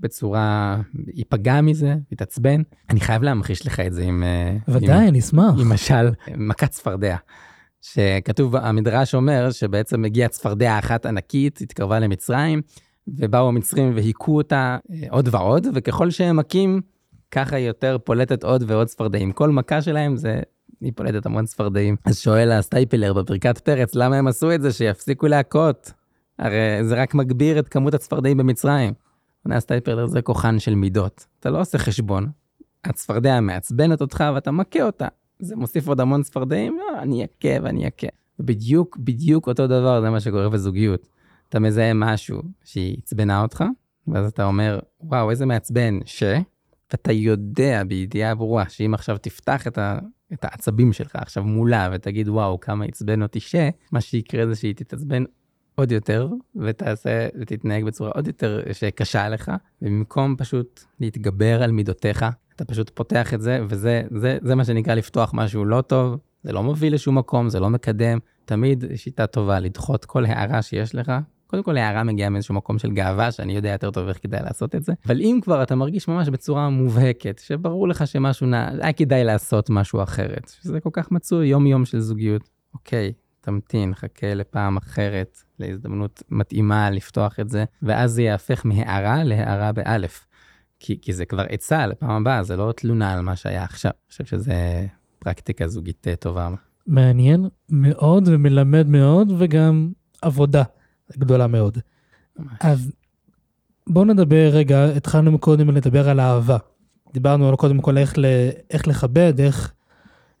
[0.00, 0.76] בצורה,
[1.14, 2.62] ייפגע מזה, יתעצבן.
[2.90, 4.22] אני חייב להמחיש לך את זה עם...
[4.22, 5.54] אה, ודאי, אני אשמח.
[5.58, 7.16] עם משל מכת צפרדע.
[7.82, 12.62] שכתוב, המדרש אומר שבעצם הגיעה צפרדע אחת ענקית, התקרבה למצרים,
[13.08, 16.80] ובאו המצרים והיכו אותה אה, עוד ועוד, וככל שהם מכים,
[17.30, 19.32] ככה היא יותר פולטת עוד ועוד צפרדעים.
[19.32, 20.40] כל מכה שלהם זה,
[20.80, 21.96] היא פולטת המון צפרדעים.
[22.04, 24.72] אז שואל הסטייפלר בברכת פרץ, למה הם עשו את זה?
[24.72, 25.92] שיפסיקו להכות.
[26.38, 28.92] הרי זה רק מגביר את כמות הצפרדעים במצרים.
[29.44, 31.26] עונה הסטייפלר זה כוחן של מידות.
[31.40, 32.26] אתה לא עושה חשבון.
[32.84, 35.08] הצפרדע מעצבנת אותך ואתה מכה אותה.
[35.38, 36.78] זה מוסיף עוד המון צפרדעים?
[36.78, 38.06] לא, אני אכה ואני אכה.
[38.38, 41.08] בדיוק, בדיוק אותו דבר, זה מה שקורה בזוגיות.
[41.48, 43.64] אתה מזהה משהו שהיא עצבנה אותך,
[44.08, 46.22] ואז אתה אומר, וואו, איזה מעצבן, ש...
[46.92, 49.98] ואתה יודע בידיעה ברורה שאם עכשיו תפתח את, ה...
[50.32, 53.54] את העצבים שלך עכשיו מולה ותגיד, וואו, כמה עצבן אותי ש...
[53.92, 55.24] מה שיקרה זה שהיא תתעצבן
[55.74, 62.26] עוד יותר, ותעשה, ותתנהג בצורה עוד יותר שקשה לך, ובמקום פשוט להתגבר על מידותיך,
[62.58, 66.52] אתה פשוט פותח את זה, וזה זה, זה מה שנקרא לפתוח משהו לא טוב, זה
[66.52, 68.18] לא מוביל לשום מקום, זה לא מקדם.
[68.44, 71.12] תמיד שיטה טובה לדחות כל הערה שיש לך.
[71.46, 74.74] קודם כל הערה מגיעה מאיזשהו מקום של גאווה, שאני יודע יותר טוב איך כדאי לעשות
[74.74, 74.92] את זה.
[75.06, 79.70] אבל אם כבר אתה מרגיש ממש בצורה מובהקת, שברור לך שמשהו נע, היה כדאי לעשות
[79.70, 82.48] משהו אחרת, שזה כל כך מצוי יום יום של זוגיות.
[82.74, 89.72] אוקיי, תמתין, חכה לפעם אחרת, להזדמנות מתאימה לפתוח את זה, ואז זה יהפך מהערה להערה
[89.72, 90.26] באלף.
[90.80, 93.90] כי, כי זה כבר עצה לפעם הבאה, זה לא תלונה על מה שהיה עכשיו.
[93.90, 94.86] אני חושב שזה
[95.18, 96.48] פרקטיקה זוגית אה, טובה.
[96.86, 100.62] מעניין מאוד ומלמד מאוד, וגם עבודה
[101.18, 101.78] גדולה מאוד.
[102.38, 102.52] ממש.
[102.60, 102.92] אז
[103.86, 106.56] בואו נדבר רגע, התחלנו קודם לדבר על אהבה.
[107.12, 108.24] דיברנו על קודם כל איך, ל,
[108.70, 109.72] איך לכבד, איך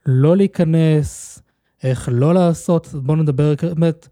[0.06, 1.42] לא להיכנס,
[1.82, 4.08] איך לא לעשות, בואו נדבר באמת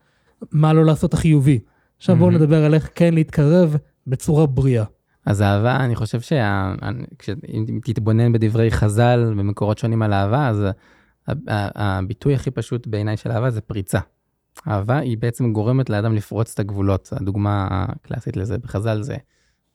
[0.53, 1.59] מה לא לעשות החיובי.
[1.97, 2.43] עכשיו בואו מהמם.
[2.43, 4.85] נדבר על איך כן להתקרב בצורה בריאה.
[5.27, 10.62] אז אהבה, אני חושב שאם תתבונן בדברי חז"ל במקורות שונים על אהבה, אז
[11.49, 13.99] הביטוי הכי פשוט בעיניי של אהבה זה פריצה.
[14.68, 17.09] אהבה היא בעצם גורמת לאדם לפרוץ את הגבולות.
[17.12, 19.16] הדוגמה הקלאסית לזה בחז"ל זה,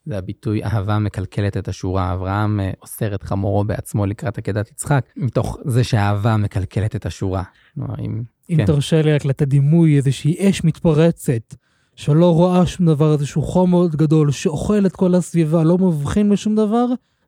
[0.05, 2.13] זה הביטוי אהבה מקלקלת את השורה.
[2.13, 7.43] אברהם אה, אוסר את חמורו בעצמו לקראת עקדת יצחק, מתוך זה שאהבה מקלקלת את השורה.
[7.73, 8.23] כלומר, אם...
[8.49, 8.65] אם כן.
[8.65, 11.55] תרשה לי רק לתת דימוי, איזושהי אש מתפרצת,
[12.01, 16.55] שלא רואה שום דבר, איזשהו חום מאוד גדול, שאוכל את כל הסביבה, לא מבחין בשום
[16.55, 16.85] דבר,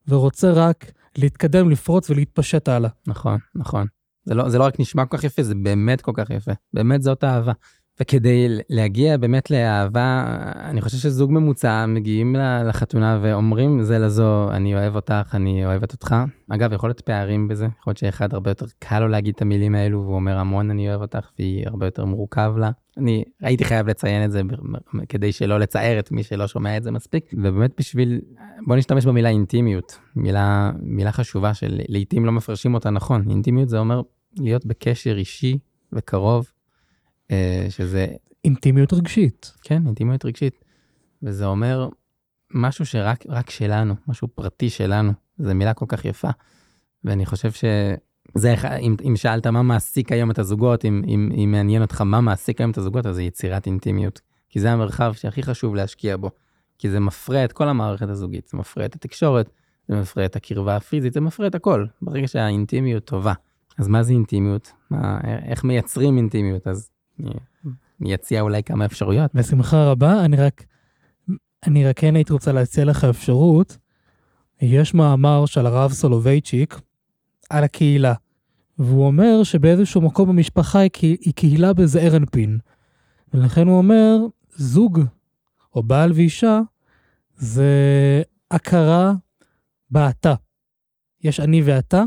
[0.08, 2.90] ורוצה רק להתקדם, לפרוץ ולהתפשט הלאה.
[3.08, 3.88] נכון, נכון.
[4.26, 6.52] זה לא, זה לא רק נשמע כל כך יפה, זה באמת כל כך יפה.
[6.74, 7.52] באמת זאת אהבה.
[8.02, 10.26] וכדי להגיע באמת לאהבה,
[10.56, 12.36] אני חושב שזוג ממוצע מגיעים
[12.66, 16.16] לחתונה ואומרים זה לזו, אני אוהב אותך, אני אוהבת אותך.
[16.50, 19.76] אגב, יכול להיות פערים בזה, יכול להיות שאחד הרבה יותר קל לו להגיד את המילים
[19.76, 22.72] האלו, והוא אומר המון אני אוהב אותך, והיא הרבה יותר מורכב לה.
[22.98, 24.42] אני הייתי חייב לציין את זה
[25.10, 28.22] כדי שלא לצער את מי שלא שומע את זה מספיק, ובאמת בשביל,
[28.68, 33.30] בוא נשתמש במילה אינטימיות, מילה, מילה חשובה שלעיתים לא מפרשים אותה נכון.
[33.30, 34.02] אינטימיות זה אומר
[34.38, 35.58] להיות בקשר אישי
[35.94, 36.52] וקרוב,
[37.70, 38.08] שזה,
[38.46, 39.54] אינטימיות רגשית.
[39.62, 40.66] כן, אינטימיות רגשית.
[41.24, 41.90] וזה אומר
[42.54, 45.12] משהו שרק רק שלנו, משהו פרטי שלנו.
[45.38, 46.30] זו מילה כל כך יפה.
[47.04, 51.82] ואני חושב שזה, אם, אם שאלת מה מעסיק היום את הזוגות, אם, אם, אם מעניין
[51.82, 54.22] אותך מה מעסיק היום את הזוגות, אז זה יצירת אינטימיות.
[54.50, 56.32] כי זה המרחב שהכי חשוב להשקיע בו.
[56.80, 59.50] כי זה מפרה את כל המערכת הזוגית, זה מפרה את התקשורת,
[59.88, 61.86] זה מפרה את הקרבה הפיזית, זה מפרה את הכל.
[62.02, 63.34] ברגע שהאינטימיות טובה.
[63.78, 64.72] אז מה זה אינטימיות?
[64.90, 66.68] מה, איך מייצרים אינטימיות?
[66.68, 66.90] אז
[68.02, 69.32] אני, אציע אולי כמה אפשרויות.
[69.34, 70.64] בשמחה רבה, אני רק,
[71.68, 73.78] אני רק כן הייתי רוצה להציע לך אפשרות.
[74.62, 76.80] יש מאמר של הרב סולובייצ'יק
[77.50, 78.14] על הקהילה,
[78.78, 82.60] והוא אומר שבאיזשהו מקום במשפחה היא, היא קהילה בזעיר אנפין.
[83.34, 84.18] ולכן הוא אומר,
[84.56, 85.00] זוג
[85.76, 86.60] או בעל ואישה
[87.36, 87.72] זה
[88.52, 89.14] הכרה
[89.92, 90.34] באתה.
[91.24, 92.04] יש אני ואתה,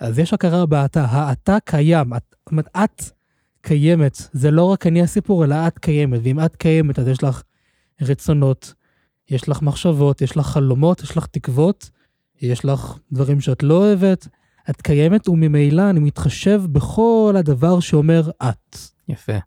[0.00, 1.04] אז יש הכרה באתה.
[1.04, 2.34] האתה קיים, את-
[2.76, 3.02] את
[3.64, 4.16] קיימת.
[4.32, 6.20] זה לא רק אני הסיפור, אלא את קיימת.
[6.22, 7.42] ואם את קיימת, אז יש לך
[8.00, 8.74] רצונות,
[9.30, 11.90] יש לך מחשבות, יש לך חלומות, יש לך תקוות,
[12.40, 14.28] יש לך דברים שאת לא אוהבת.
[14.70, 18.76] את קיימת, וממילא אני מתחשב בכל הדבר שאומר את.
[19.08, 19.38] יפה.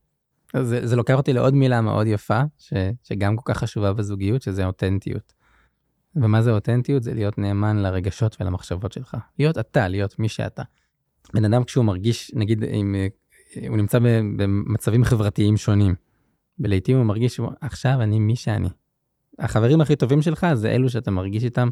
[0.53, 4.41] אז זה, זה לוקח אותי לעוד מילה מאוד יפה, ש, שגם כל כך חשובה בזוגיות,
[4.41, 5.33] שזה אותנטיות.
[6.15, 7.03] ומה זה אותנטיות?
[7.03, 9.17] זה להיות נאמן לרגשות ולמחשבות שלך.
[9.39, 10.63] להיות אתה, להיות מי שאתה.
[11.33, 12.95] בן אדם כשהוא מרגיש, נגיד, אם
[13.67, 13.99] הוא נמצא
[14.37, 15.95] במצבים חברתיים שונים,
[16.59, 18.69] ולעיתים הוא מרגיש, עכשיו אני מי שאני.
[19.39, 21.69] החברים הכי טובים שלך זה אלו שאתה מרגיש איתם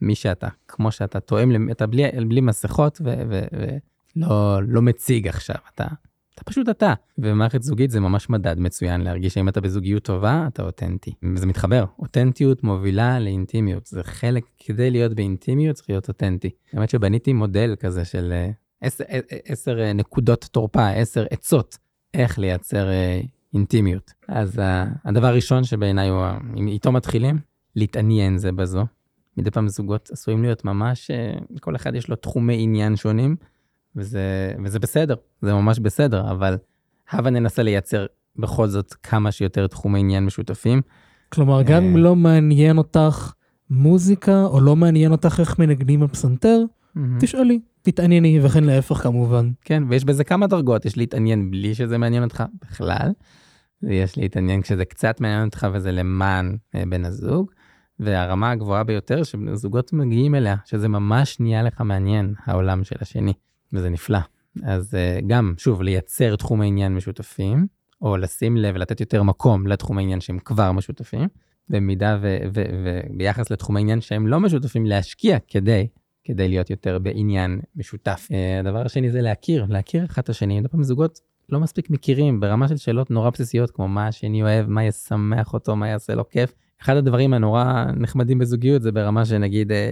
[0.00, 5.86] מי שאתה, כמו שאתה תואם, אתה בלי, בלי מסכות ולא לא מציג עכשיו, אתה,
[6.34, 6.94] אתה פשוט אתה.
[7.18, 11.12] ומערכת זוגית זה ממש מדד מצוין להרגיש שאם אתה בזוגיות טובה, אתה אותנטי.
[11.34, 16.50] וזה מתחבר, אותנטיות מובילה לאינטימיות, זה חלק, כדי להיות באינטימיות צריך להיות אותנטי.
[16.72, 18.50] האמת שבניתי מודל כזה של אה,
[18.82, 21.78] עשר, אה, אה, עשר אה, נקודות תורפה, עשר עצות,
[22.14, 22.88] איך לייצר
[23.54, 24.12] אינטימיות.
[24.28, 24.60] אז
[25.04, 26.24] הדבר הראשון שבעיניי הוא,
[26.56, 27.38] אם איתו מתחילים,
[27.76, 28.86] להתעניין זה בזו.
[29.36, 31.10] מדי פעם זוגות עשויים להיות ממש,
[31.60, 33.36] כל אחד יש לו תחומי עניין שונים,
[33.96, 36.58] וזה, וזה בסדר, זה ממש בסדר, אבל
[37.10, 38.06] הבה ננסה לייצר
[38.36, 40.80] בכל זאת כמה שיותר תחומי עניין משותפים.
[41.28, 41.96] כלומר, גם אם.
[41.96, 43.32] לא מעניין אותך
[43.70, 46.58] מוזיקה, או לא מעניין אותך איך מנגנים בפסנתר,
[47.20, 49.50] תשאלי, תתענייני, וכן להפך כמובן.
[49.60, 53.10] כן, ויש בזה כמה דרגות, יש להתעניין בלי שזה מעניין אותך בכלל,
[53.82, 57.50] ויש להתעניין כשזה קצת מעניין אותך וזה למען אה, בן הזוג,
[58.00, 63.32] והרמה הגבוהה ביותר שזוגות מגיעים אליה, שזה ממש נהיה לך מעניין, העולם של השני,
[63.72, 64.18] וזה נפלא.
[64.62, 67.66] אז אה, גם, שוב, לייצר תחומי עניין משותפים,
[68.02, 71.28] או לשים לב ולתת יותר מקום לתחומי עניין שהם כבר משותפים,
[71.68, 72.18] במידה
[72.52, 75.86] וביחס לתחומי עניין שהם לא משותפים, להשקיע כדי
[76.24, 78.28] כדי להיות יותר בעניין משותף.
[78.32, 80.56] אה, הדבר השני זה להכיר, להכיר אחד את השני.
[80.56, 84.66] הרבה פעמים זוגות לא מספיק מכירים ברמה של שאלות נורא בסיסיות, כמו מה השני אוהב,
[84.68, 86.54] מה ישמח אותו, מה יעשה לו כיף.
[86.82, 89.90] אחד הדברים הנורא נחמדים בזוגיות זה ברמה שנגיד אה,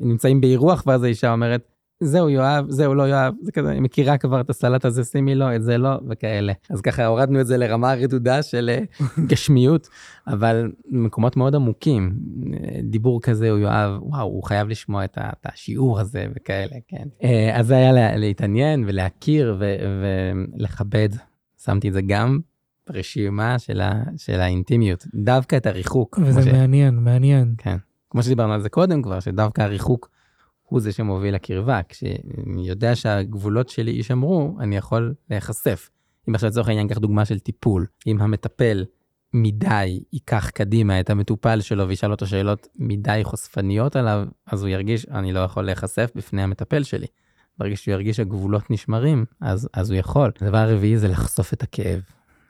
[0.00, 1.68] נמצאים באירוח ואז האישה אומרת,
[2.00, 5.56] זהו יואב, זהו לא יואב, זה כזה, אני מכירה כבר את הסלט הזה, שימי לו,
[5.56, 6.52] את זה לא, וכאלה.
[6.70, 8.84] אז ככה הורדנו את זה לרמה רדודה של אה,
[9.30, 9.88] גשמיות,
[10.26, 12.12] אבל מקומות מאוד עמוקים.
[12.82, 17.08] דיבור כזה, הוא יואב, וואו, הוא חייב לשמוע את, את השיעור הזה וכאלה, כן.
[17.24, 19.74] אה, אז זה היה לה, להתעניין ולהכיר ו,
[20.56, 21.08] ולכבד.
[21.64, 22.38] שמתי את זה גם
[22.90, 26.18] ברשימה של, ה, של האינטימיות, דווקא את הריחוק.
[26.22, 27.54] וזה כמו ש- מעניין, מעניין.
[27.58, 27.76] כן.
[28.10, 30.10] כמו שדיברנו על זה קודם כבר, שדווקא הריחוק
[30.68, 31.80] הוא זה שמוביל לקרבה.
[31.88, 35.90] כשאני יודע שהגבולות שלי יישמרו, אני יכול להיחשף.
[36.28, 37.86] אם עכשיו לצורך העניין, קח דוגמה של טיפול.
[38.06, 38.84] אם המטפל
[39.34, 45.06] מדי ייקח קדימה את המטופל שלו וישאל אותו שאלות מדי חושפניות עליו, אז הוא ירגיש,
[45.08, 47.06] אני לא יכול להיחשף בפני המטפל שלי.
[47.58, 50.30] ברגע שהוא ירגיש שהגבולות נשמרים, אז, אז הוא יכול.
[50.40, 52.00] הדבר הרביעי זה לחשוף את הכאב.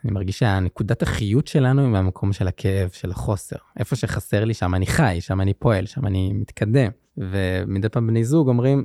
[0.08, 3.56] אני מרגיש שהנקודת החיות שלנו היא מהמקום של הכאב, של החוסר.
[3.78, 6.90] איפה שחסר לי, שם אני חי, שם אני פועל, שם אני מתקדם.
[7.16, 8.84] ומדי פעם בני זוג אומרים,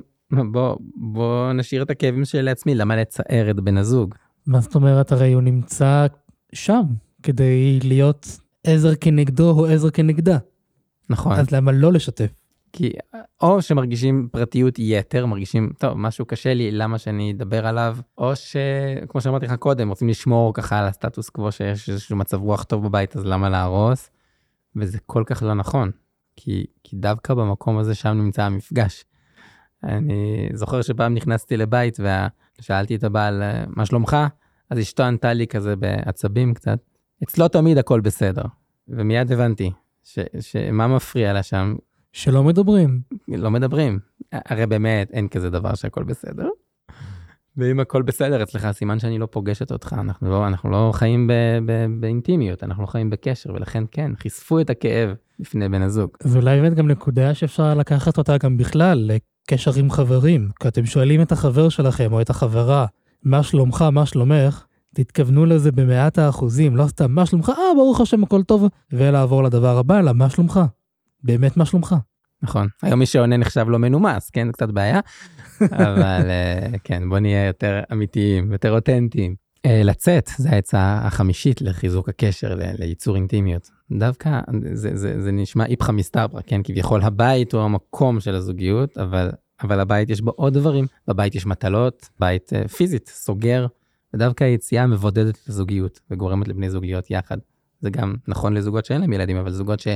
[0.52, 4.14] בוא, בוא נשאיר את הכאבים שלי לעצמי, למה לצער את בן הזוג?
[4.46, 5.12] מה זאת אומרת?
[5.12, 6.06] הרי הוא נמצא
[6.52, 6.82] שם
[7.22, 10.38] כדי להיות עזר כנגדו או עזר כנגדה.
[11.10, 11.32] נכון.
[11.32, 12.30] אז למה לא לשתף?
[12.76, 12.90] כי
[13.42, 19.20] או שמרגישים פרטיות יתר, מרגישים, טוב, משהו קשה לי, למה שאני אדבר עליו, או שכמו
[19.20, 23.16] שאמרתי לך קודם, רוצים לשמור ככה על הסטטוס קוו שיש איזשהו מצב רוח טוב בבית,
[23.16, 24.10] אז למה להרוס?
[24.76, 25.90] וזה כל כך לא נכון,
[26.36, 29.04] כי, כי דווקא במקום הזה שם נמצא המפגש.
[29.84, 31.98] אני זוכר שפעם נכנסתי לבית
[32.60, 34.16] ושאלתי את הבעל, מה שלומך?
[34.70, 36.78] אז אשתו ענתה לי כזה בעצבים קצת,
[37.22, 38.44] אצלו תמיד הכל בסדר.
[38.88, 39.70] ומיד הבנתי
[40.40, 41.74] שמה מפריע לה שם,
[42.14, 43.00] שלא מדברים.
[43.28, 43.98] לא מדברים.
[44.32, 46.48] הרי באמת אין כזה דבר שהכל בסדר.
[47.56, 51.32] ואם הכל בסדר אצלך, סימן שאני לא פוגשת אותך, אנחנו לא, אנחנו לא חיים ב,
[51.66, 56.10] ב, באינטימיות, אנחנו חיים בקשר, ולכן כן, חשפו את הכאב לפני בן הזוג.
[56.24, 59.10] ואולי באמת גם נקודה שאפשר לקחת אותה גם בכלל,
[59.48, 60.48] לקשר עם חברים.
[60.60, 62.86] כי אתם שואלים את החבר שלכם או את החברה,
[63.22, 68.22] מה שלומך, מה שלומך, תתכוונו לזה במאת האחוזים, לא סתם מה שלומך, אה, ברוך השם
[68.22, 70.60] הכל טוב, ולעבור לדבר הבא, אלא מה שלומך.
[71.24, 71.94] באמת מה שלומך.
[72.42, 72.68] נכון.
[72.82, 74.52] היום מי שעונה נחשב לא מנומס, כן?
[74.52, 75.00] קצת בעיה.
[75.60, 79.34] אבל אה, כן, בוא נהיה יותר אמיתיים, יותר אותנטיים.
[79.66, 83.70] אה, לצאת, זה העצה החמישית לחיזוק הקשר, לייצור אינטימיות.
[83.98, 84.40] דווקא
[84.72, 86.60] זה, זה, זה נשמע איפכא מסתברא, כן?
[86.64, 89.30] כביכול הבית הוא המקום של הזוגיות, אבל,
[89.62, 90.86] אבל הבית יש בו עוד דברים.
[91.08, 93.66] בבית יש מטלות, בית uh, פיזית, סוגר,
[94.14, 97.36] ודווקא היציאה מבודדת לזוגיות וגורמת לבני זוג להיות יחד.
[97.80, 99.88] זה גם נכון לזוגות שאין להם ילדים, אבל זוגות ש...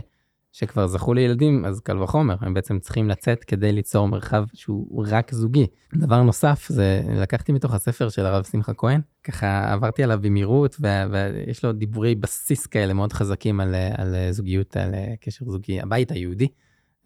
[0.53, 5.32] שכבר זכו לילדים, אז קל וחומר, הם בעצם צריכים לצאת כדי ליצור מרחב שהוא רק
[5.32, 5.66] זוגי.
[5.94, 11.64] דבר נוסף, זה לקחתי מתוך הספר של הרב שמחה כהן, ככה עברתי עליו במהירות, ויש
[11.64, 16.49] לו דיבורי בסיס כאלה מאוד חזקים על, על זוגיות, על קשר זוגי, הבית היהודי,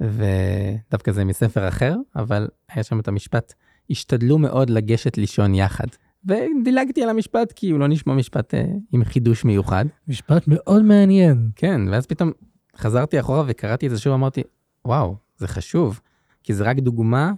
[0.00, 3.54] ודווקא זה מספר אחר, אבל היה שם את המשפט,
[3.90, 5.86] השתדלו מאוד לגשת לישון יחד.
[6.24, 9.84] ודילגתי על המשפט כי הוא לא נשמע משפט אה, עם חידוש מיוחד.
[10.08, 11.50] משפט מאוד מעניין.
[11.56, 12.32] כן, ואז פתאום
[12.76, 14.42] חזרתי אחורה וקראתי את זה שוב, אמרתי,
[14.84, 16.00] וואו, זה חשוב,
[16.42, 17.32] כי זה רק דוגמה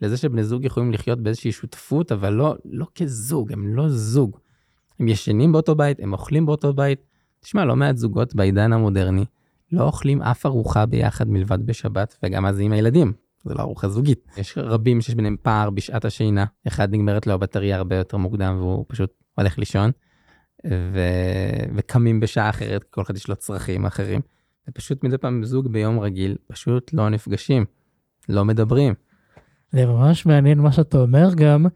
[0.00, 4.38] לזה שבני זוג יכולים לחיות באיזושהי שותפות, אבל לא, לא כזוג, הם לא זוג.
[5.00, 7.00] הם ישנים באותו בית, הם אוכלים באותו בית.
[7.40, 9.24] תשמע, לא מעט זוגות בעידן המודרני
[9.72, 13.12] לא אוכלים אף ארוחה ביחד מלבד בשבת, וגם אז עם הילדים.
[13.44, 14.26] זה לא ארוחה זוגית.
[14.36, 18.84] יש רבים שיש ביניהם פער בשעת השינה, אחד נגמרת לו הבטריה הרבה יותר מוקדם והוא
[18.88, 19.90] פשוט הולך לישון,
[20.70, 21.00] ו...
[21.76, 24.20] וקמים בשעה אחרת, כל אחד יש לו צרכים אחרים.
[24.68, 27.64] ופשוט מדי פעם זוג ביום רגיל פשוט לא נפגשים,
[28.28, 28.94] לא מדברים.
[29.72, 31.66] זה ממש מעניין מה שאתה אומר גם,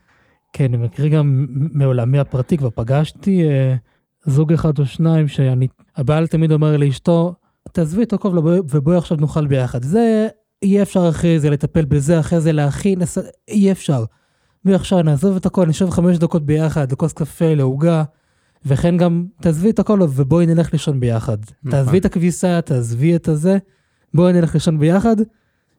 [0.53, 3.77] כי אני מכיר גם מעולמי הפרטי, כבר פגשתי אה,
[4.25, 7.35] זוג אחד או שניים שאני, הבעל תמיד אומר לאשתו,
[7.73, 8.39] תעזבי את הכל
[8.71, 9.83] ובואי עכשיו נאכל ביחד.
[9.83, 10.29] זה
[10.63, 12.99] אי אפשר אחרי זה לטפל בזה, אחרי זה להכין,
[13.49, 14.05] אי אפשר.
[14.65, 18.05] ועכשיו נעזוב את הכל, נשב חמש דקות ביחד, לכוס קפה, לעוגה.
[18.65, 21.39] וכן גם, תעזבי את הכל ובואי נלך לישון ביחד.
[21.63, 21.71] נכון.
[21.71, 23.59] תעזבי את הכביסה, תעזבי את הזה,
[24.15, 25.17] בואי נלך לישון ביחד.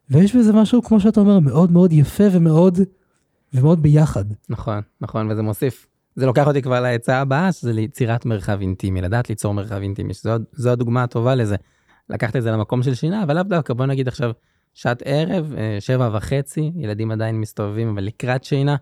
[0.09, 2.79] ויש בזה משהו, כמו שאתה אומר, מאוד מאוד יפה ומאוד,
[3.53, 4.25] ומאוד ביחד.
[4.49, 5.87] נכון, נכון, וזה מוסיף.
[6.15, 10.69] זה לוקח אותי כבר לעצה הבאה, שזה ליצירת מרחב אינטימי, לדעת ליצור מרחב אינטימי, שזו
[10.71, 11.55] הדוגמה הטובה לזה.
[12.09, 14.31] לקחת את זה למקום של שינה, אבל לאו דווקא, בוא נגיד עכשיו
[14.73, 18.75] שעת ערב, אה, שבע וחצי, ילדים עדיין מסתובבים, אבל לקראת שינה,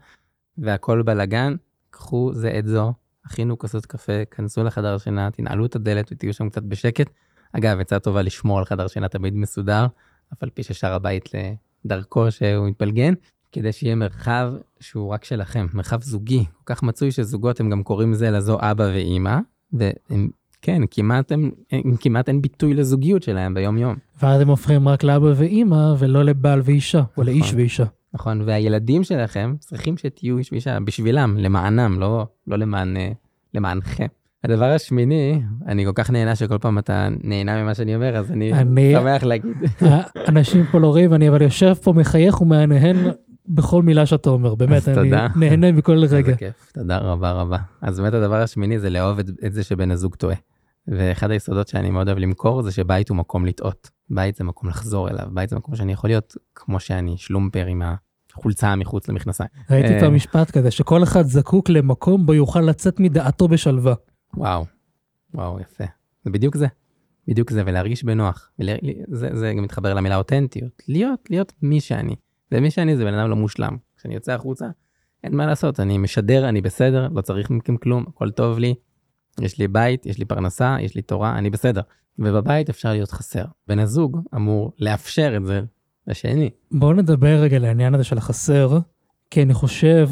[0.57, 1.55] והכל בלאגן,
[1.89, 2.93] קחו זה את זו,
[3.25, 7.09] הכינו כוסות קפה, כנסו לחדר שינה, תנעלו את הדלת ותהיו שם קצת בשקט.
[7.53, 9.85] אגב, עצה טובה לשמור על חדר שינה תמיד מסודר,
[10.33, 11.29] אף על פי ששאר הבית
[11.85, 13.13] לדרכו שהוא מתפלגן,
[13.51, 16.45] כדי שיהיה מרחב שהוא רק שלכם, מרחב זוגי.
[16.45, 19.37] כל כך מצוי שזוגות הם גם קוראים זה לזו אבא ואימא,
[19.73, 20.29] והם,
[20.61, 23.95] כן, כמעט, הם, הם, כמעט אין ביטוי לזוגיות שלהם ביום יום.
[24.21, 27.55] ואז הם הופכים רק לאבא ואימא ולא לבעל ואישה, או לאיש נכון.
[27.55, 27.85] ואישה.
[28.13, 33.11] נכון, והילדים שלכם צריכים שתהיו איש ואישה בשבילם, למענם, לא, לא למען, אה,
[33.53, 34.07] למענכם.
[34.43, 38.53] הדבר השמיני, אני כל כך נהנה שכל פעם אתה נהנה ממה שאני אומר, אז אני,
[38.53, 39.57] אני שמח להגיד.
[40.29, 42.97] אנשים פה לא רואים, אני אבל יושב פה מחייך ומהנהן
[43.47, 45.27] בכל מילה שאתה אומר, באמת, אני תודה.
[45.35, 46.35] נהנה מכל רגע.
[46.35, 47.57] כיף, תודה רבה רבה.
[47.81, 50.35] אז באמת הדבר השמיני זה לאהוב את, את זה שבן הזוג טועה.
[50.87, 53.89] ואחד היסודות שאני מאוד אוהב למכור זה שבית הוא מקום לטעות.
[54.09, 57.81] בית זה מקום לחזור אליו, בית זה מקום שאני יכול להיות כמו שאני, שלומפר עם
[58.33, 59.49] החולצה מחוץ למכנסיים.
[59.69, 59.99] ראיתי אה.
[59.99, 63.93] פעם משפט כזה, שכל אחד זקוק למקום בו יוכל לצאת מדעתו בשלווה.
[64.37, 64.65] וואו,
[65.33, 65.83] וואו, יפה.
[66.25, 66.67] זה בדיוק זה.
[67.27, 68.51] בדיוק זה, ולהרגיש בנוח.
[68.59, 68.75] ולה...
[69.07, 70.83] זה, זה גם מתחבר למילה אותנטיות.
[70.87, 72.15] להיות, להיות מי שאני.
[72.51, 73.77] ומי שאני זה בן אדם לא מושלם.
[73.97, 74.65] כשאני יוצא החוצה,
[75.23, 78.75] אין מה לעשות, אני משדר, אני בסדר, לא צריך מכם כלום, הכל טוב לי.
[79.41, 81.81] יש לי בית, יש לי פרנסה, יש לי תורה, אני בסדר.
[82.19, 83.45] ובבית אפשר להיות חסר.
[83.67, 85.61] בן הזוג אמור לאפשר את זה
[86.07, 86.49] לשני.
[86.71, 88.79] בואו נדבר רגע לעניין הזה של החסר,
[89.31, 90.09] כי אני חושב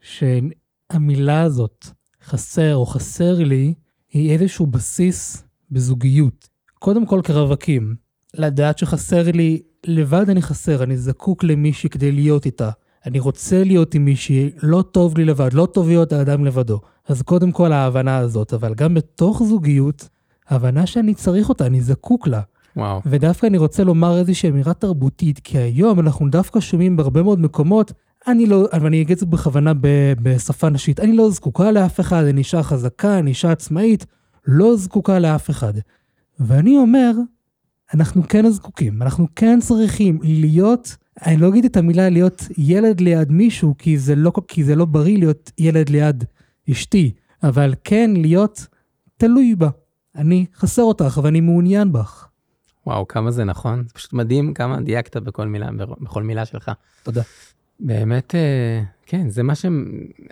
[0.00, 1.86] שהמילה הזאת,
[2.24, 3.74] חסר או חסר לי,
[4.12, 6.48] היא איזשהו בסיס בזוגיות.
[6.78, 7.94] קודם כל כרווקים,
[8.34, 12.70] לדעת שחסר לי, לבד אני חסר, אני זקוק למישהי כדי להיות איתה.
[13.06, 16.80] אני רוצה להיות עם מישהי, לא טוב לי לבד, לא טוב להיות האדם לבדו.
[17.08, 20.08] אז קודם כל ההבנה הזאת, אבל גם בתוך זוגיות,
[20.48, 22.40] ההבנה שאני צריך אותה, אני זקוק לה.
[22.76, 23.00] וואו.
[23.06, 27.92] ודווקא אני רוצה לומר איזושהי אמירה תרבותית, כי היום אנחנו דווקא שומעים בהרבה מאוד מקומות,
[28.26, 32.24] אני לא, ואני אגיד את זה בכוונה ב- בשפה נשית, אני לא זקוקה לאף אחד,
[32.24, 34.06] אני אישה חזקה, אני אישה עצמאית,
[34.46, 35.72] לא זקוקה לאף אחד.
[36.40, 37.12] ואני אומר,
[37.94, 43.32] אנחנו כן זקוקים, אנחנו כן צריכים להיות, אני לא אגיד את המילה להיות ילד ליד
[43.32, 46.24] מישהו, כי זה לא, כי זה לא בריא להיות ילד ליד
[46.70, 47.10] אשתי,
[47.42, 48.66] אבל כן להיות
[49.16, 49.68] תלוי בה.
[50.16, 52.28] אני חסר אותך, ואני מעוניין בך.
[52.86, 53.84] וואו, כמה זה נכון.
[53.88, 56.70] זה פשוט מדהים כמה דייקת בכל מילה, בכל מילה שלך.
[57.02, 57.22] תודה.
[57.80, 59.64] באמת, אה, כן, זה מה ש...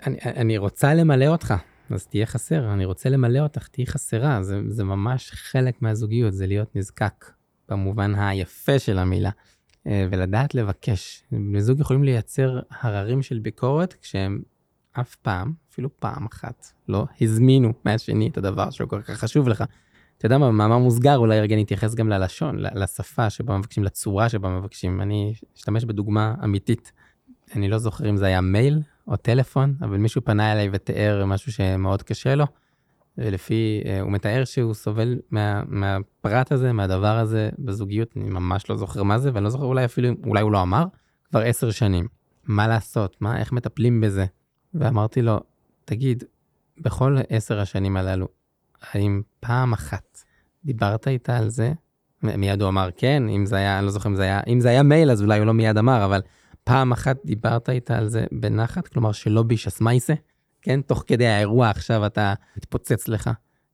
[0.05, 1.53] אני, אני רוצה למלא אותך,
[1.89, 2.73] אז תהיה חסר.
[2.73, 4.43] אני רוצה למלא אותך, תהיי חסרה.
[4.43, 7.25] זה, זה ממש חלק מהזוגיות, זה להיות נזקק,
[7.69, 9.29] במובן היפה של המילה.
[9.87, 11.23] אה, ולדעת לבקש.
[11.31, 14.41] בני זוג יכולים לייצר הררים של ביקורת כשהם
[14.99, 19.63] אף פעם, אפילו פעם אחת, לא הזמינו מהשני את הדבר שהוא כל כך חשוב לך.
[20.17, 24.49] אתה יודע מה, במאמר מוסגר אולי רגע נתייחס גם ללשון, לשפה שבה מבקשים, לצורה שבה
[24.49, 25.01] מבקשים.
[25.01, 26.91] אני אשתמש בדוגמה אמיתית.
[27.55, 31.51] אני לא זוכר אם זה היה מייל או טלפון, אבל מישהו פנה אליי ותיאר משהו
[31.51, 32.45] שמאוד קשה לו,
[33.17, 38.77] ולפי, אה, הוא מתאר שהוא סובל מה, מהפרט הזה, מהדבר הזה בזוגיות, אני ממש לא
[38.77, 40.85] זוכר מה זה, ואני לא זוכר אולי אפילו, אולי הוא לא אמר,
[41.29, 42.07] כבר עשר שנים.
[42.43, 43.17] מה לעשות?
[43.21, 44.25] מה, איך מטפלים בזה?
[44.79, 45.39] ואמרתי לו,
[45.85, 46.23] תגיד,
[46.77, 48.27] בכל עשר השנים הללו,
[48.91, 50.23] האם פעם אחת
[50.65, 51.73] דיברת איתה על זה?
[52.23, 54.69] מיד הוא אמר כן, אם זה היה, אני לא זוכר אם זה היה, אם זה
[54.69, 56.21] היה מייל אז אולי הוא לא מיד אמר, אבל
[56.63, 60.13] פעם אחת דיברת איתה על זה בנחת, כלומר שלא בישס מייסה,
[60.61, 60.81] כן?
[60.81, 63.29] תוך כדי האירוע עכשיו אתה מתפוצץ לך,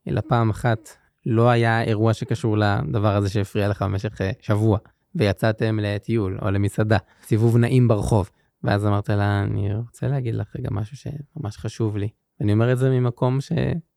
[0.08, 0.90] אלא פעם אחת
[1.26, 4.78] לא היה אירוע שקשור לדבר הזה שהפריע לך במשך אה, שבוע,
[5.16, 8.30] ויצאתם לטיול או למסעדה, סיבוב נעים ברחוב,
[8.64, 12.10] ואז אמרת לה, אני רוצה להגיד לך רגע משהו שממש חשוב לי.
[12.42, 13.52] אני אומר את זה ממקום ש...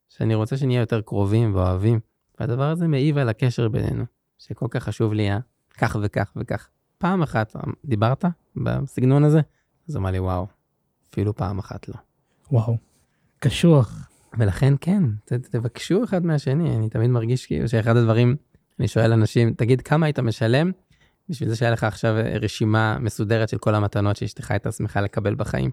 [0.09, 2.01] שאני רוצה שנהיה יותר קרובים ואוהבים,
[2.41, 4.05] והדבר הזה מעיב על הקשר בינינו,
[4.39, 5.39] שכל כך חשוב לי היה
[5.79, 6.69] כך וכך וכך.
[6.99, 8.25] פעם אחת דיברת
[8.57, 9.41] בסגנון הזה?
[9.89, 10.47] אז אמר לי, וואו,
[11.11, 11.95] אפילו פעם אחת לא.
[12.53, 12.77] וואו.
[13.39, 14.09] קשוח.
[14.39, 18.37] ולכן כן, ת, תבקשו אחד מהשני, אני תמיד מרגיש כאילו שאחד הדברים,
[18.79, 20.71] אני שואל אנשים, תגיד כמה היית משלם
[21.29, 25.71] בשביל זה שהיה לך עכשיו רשימה מסודרת של כל המתנות שאשתך הייתה שמחה לקבל בחיים.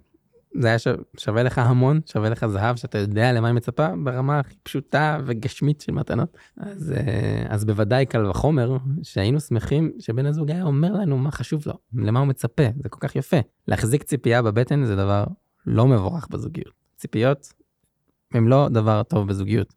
[0.53, 0.77] זה היה
[1.17, 5.81] שווה, לך המון, שווה לך זהב, שאתה יודע למה היא מצפה ברמה הכי פשוטה וגשמית
[5.81, 6.37] של מתנות.
[6.57, 11.63] אז, אה, אז בוודאי קל וחומר שהיינו שמחים שבן הזוג היה אומר לנו מה חשוב
[11.65, 13.37] לו, למה הוא מצפה, זה כל כך יפה.
[13.67, 15.23] להחזיק ציפייה בבטן זה דבר
[15.65, 16.73] לא מבורך בזוגיות.
[16.97, 17.53] ציפיות
[18.33, 19.73] הם לא דבר טוב בזוגיות.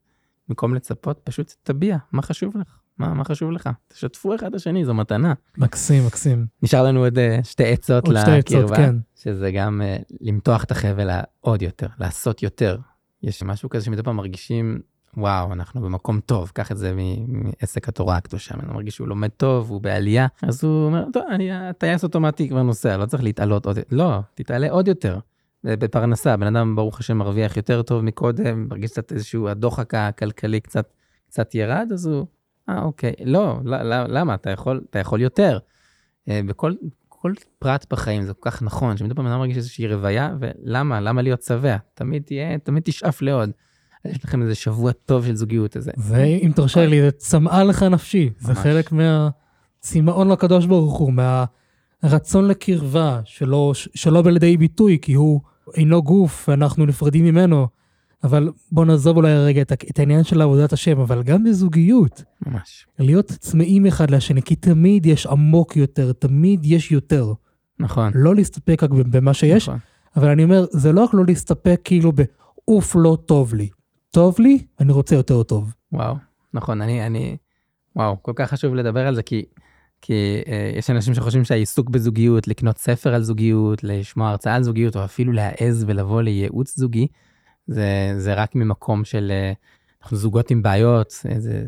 [0.48, 3.70] במקום לצפות, פשוט תביע מה חשוב לך, מה, מה חשוב לך.
[3.88, 5.32] תשתפו אחד את השני, זו מתנה.
[5.59, 6.47] מקסים, מקסים.
[6.62, 8.97] נשאר לנו עוד אה, שתי עצות עוד שתי עצות, לקרבה, כן.
[9.16, 12.78] שזה גם אה, למתוח את החבל עוד יותר, לעשות יותר.
[13.22, 14.80] יש משהו כזה שמדי פעם מרגישים,
[15.16, 16.95] וואו, אנחנו במקום טוב, קח את זה
[17.26, 21.53] מעסק התורה הקדושה, אני מרגיש שהוא לומד טוב, הוא בעלייה, אז הוא אומר, טוב, אני
[21.53, 25.18] הטייס אוטומטי כבר נוסע, לא צריך להתעלות עוד, לא, תתעלה עוד יותר.
[25.64, 30.92] בפרנסה, בן אדם ברוך השם מרוויח יותר טוב מקודם, מרגיש קצת איזשהו הדוחק הכלכלי קצת,
[31.28, 32.26] קצת ירד, אז הוא,
[32.68, 34.34] אה אוקיי, לא, לא, לא, למה?
[34.34, 35.58] אתה יכול, אתה יכול יותר.
[36.28, 36.72] אה, בכל
[37.24, 41.00] כל פרט בחיים זה כל כך נכון, שמדי פעם אדם מרגיש איזושהי רוויה, ולמה?
[41.00, 41.76] למה להיות שבע?
[41.94, 43.50] תמיד תהיה, תמיד תשאף לעוד.
[44.04, 45.90] יש לכם איזה שבוע טוב של זוגיות איזה.
[45.96, 48.30] ואם תרשה לי, זה צמאה לך נפשי.
[48.38, 48.58] זה ממש.
[48.58, 51.12] חלק מהצמאון לקדוש ברוך הוא,
[52.02, 55.40] מהרצון לקרבה, שלא, שלא בא לידי ביטוי, כי הוא
[55.74, 57.68] אינו גוף ואנחנו נפרדים ממנו.
[58.24, 62.86] אבל בוא נעזוב אולי רגע את, העניין של עבודת השם, אבל גם בזוגיות, ממש.
[62.98, 67.32] להיות צמאים אחד לשני, כי תמיד יש עמוק יותר, תמיד יש יותר.
[67.78, 68.12] נכון.
[68.14, 69.78] לא להסתפק רק במה שיש, נכון.
[70.16, 73.68] אבל אני אומר, זה לא רק לא להסתפק כאילו באוף לא טוב לי.
[74.10, 75.72] טוב לי, אני רוצה יותר טוב.
[75.92, 76.16] וואו,
[76.54, 77.36] נכון, אני, אני,
[77.96, 79.44] וואו, כל כך חשוב לדבר על זה, כי
[80.06, 84.96] כי אה, יש אנשים שחושבים שהעיסוק בזוגיות, לקנות ספר על זוגיות, לשמוע הרצאה על זוגיות,
[84.96, 87.06] או אפילו להעז ולבוא לייעוץ זוגי,
[87.66, 89.52] זה, זה רק ממקום של אה,
[90.02, 91.64] אנחנו זוגות עם בעיות, איזה,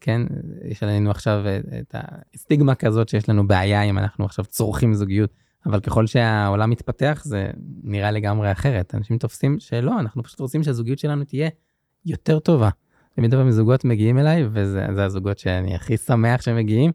[0.00, 0.22] כן,
[0.64, 1.42] יש עלינו עכשיו
[1.80, 1.94] את
[2.34, 5.30] הסטיגמה כזאת שיש לנו בעיה אם אנחנו עכשיו צורכים זוגיות,
[5.66, 7.50] אבל ככל שהעולם מתפתח זה
[7.82, 8.94] נראה לגמרי אחרת.
[8.94, 11.48] אנשים תופסים שלא, אנחנו פשוט רוצים שהזוגיות שלנו תהיה
[12.06, 12.68] יותר טובה.
[13.14, 16.90] תמיד פעם זוגות מגיעים אליי, וזה הזוגות שאני הכי שמח שהם מגיעים,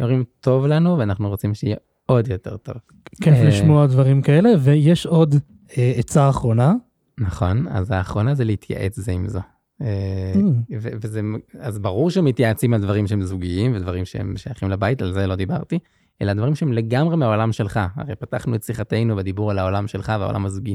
[0.00, 1.76] אומרים טוב לנו ואנחנו רוצים שיהיה
[2.06, 2.76] עוד יותר טוב.
[3.22, 5.34] כיף אה, לשמוע דברים כאלה, ויש עוד
[5.78, 6.74] אה, עצה אחרונה.
[7.18, 9.40] נכון, אז האחרונה זה להתייעץ זה עם זו.
[9.82, 10.38] אה, mm.
[10.70, 11.20] וזה,
[11.60, 15.78] אז ברור שמתייעצים על דברים שהם זוגיים ודברים שהם שייכים לבית, על זה לא דיברתי,
[16.22, 17.80] אלא דברים שהם לגמרי מהעולם שלך.
[17.96, 20.74] הרי פתחנו את שיחתנו בדיבור על העולם שלך והעולם הזוגי.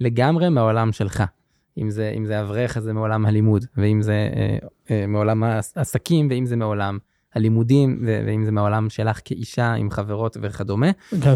[0.00, 1.24] לגמרי מהעולם שלך.
[1.78, 4.56] אם זה, אם זה אברך, אז זה מעולם הלימוד, ואם זה אה,
[4.90, 6.98] אה, מעולם העסקים, ואם זה מעולם
[7.34, 10.90] הלימודים, ו- ואם זה מעולם שלך כאישה עם חברות וכדומה.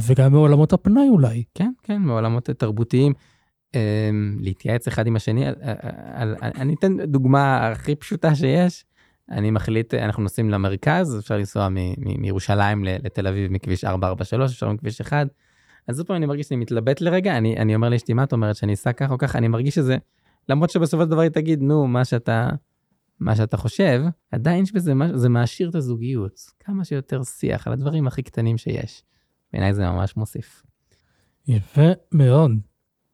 [0.09, 1.45] וגם מעולמות הפנאי אולי.
[1.55, 3.13] כן, כן, מעולמות תרבותיים.
[3.75, 5.45] אמ, להתייעץ אחד עם השני.
[6.43, 8.85] אני אתן דוגמה הכי פשוטה שיש.
[9.31, 11.69] אני מחליט, אנחנו נוסעים למרכז, אפשר לנסוע
[11.99, 15.27] מירושלים לתל אביב מכביש 443, אפשר מכביש 1.
[15.89, 18.57] אז זאת פעם אני מרגיש שאני מתלבט לרגע, אני, אני אומר לאשתי, מה את אומרת,
[18.57, 19.97] שאני אסע ככה או ככה, אני מרגיש שזה,
[20.49, 22.51] למרות שבסופו של דבר היא תגיד, נו, מה שאתה,
[23.21, 26.41] מה שאתה חושב, עדיין יש בזה, זה מעשיר את הזוגיות.
[26.61, 29.05] כמה שיותר שיח על הדברים הכי קטנים שיש.
[29.53, 30.63] בעיניי זה ממש מוסיף.
[31.49, 32.51] יפה מאוד.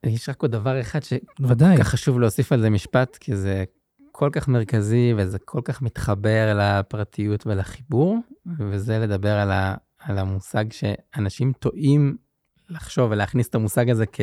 [0.06, 3.64] יש רק עוד דבר אחד שכל כך חשוב להוסיף על זה משפט, כי זה
[4.12, 8.18] כל כך מרכזי וזה כל כך מתחבר לפרטיות ולחיבור,
[8.58, 12.16] וזה לדבר על, ה, על המושג שאנשים טועים
[12.68, 14.20] לחשוב ולהכניס את המושג הזה כ,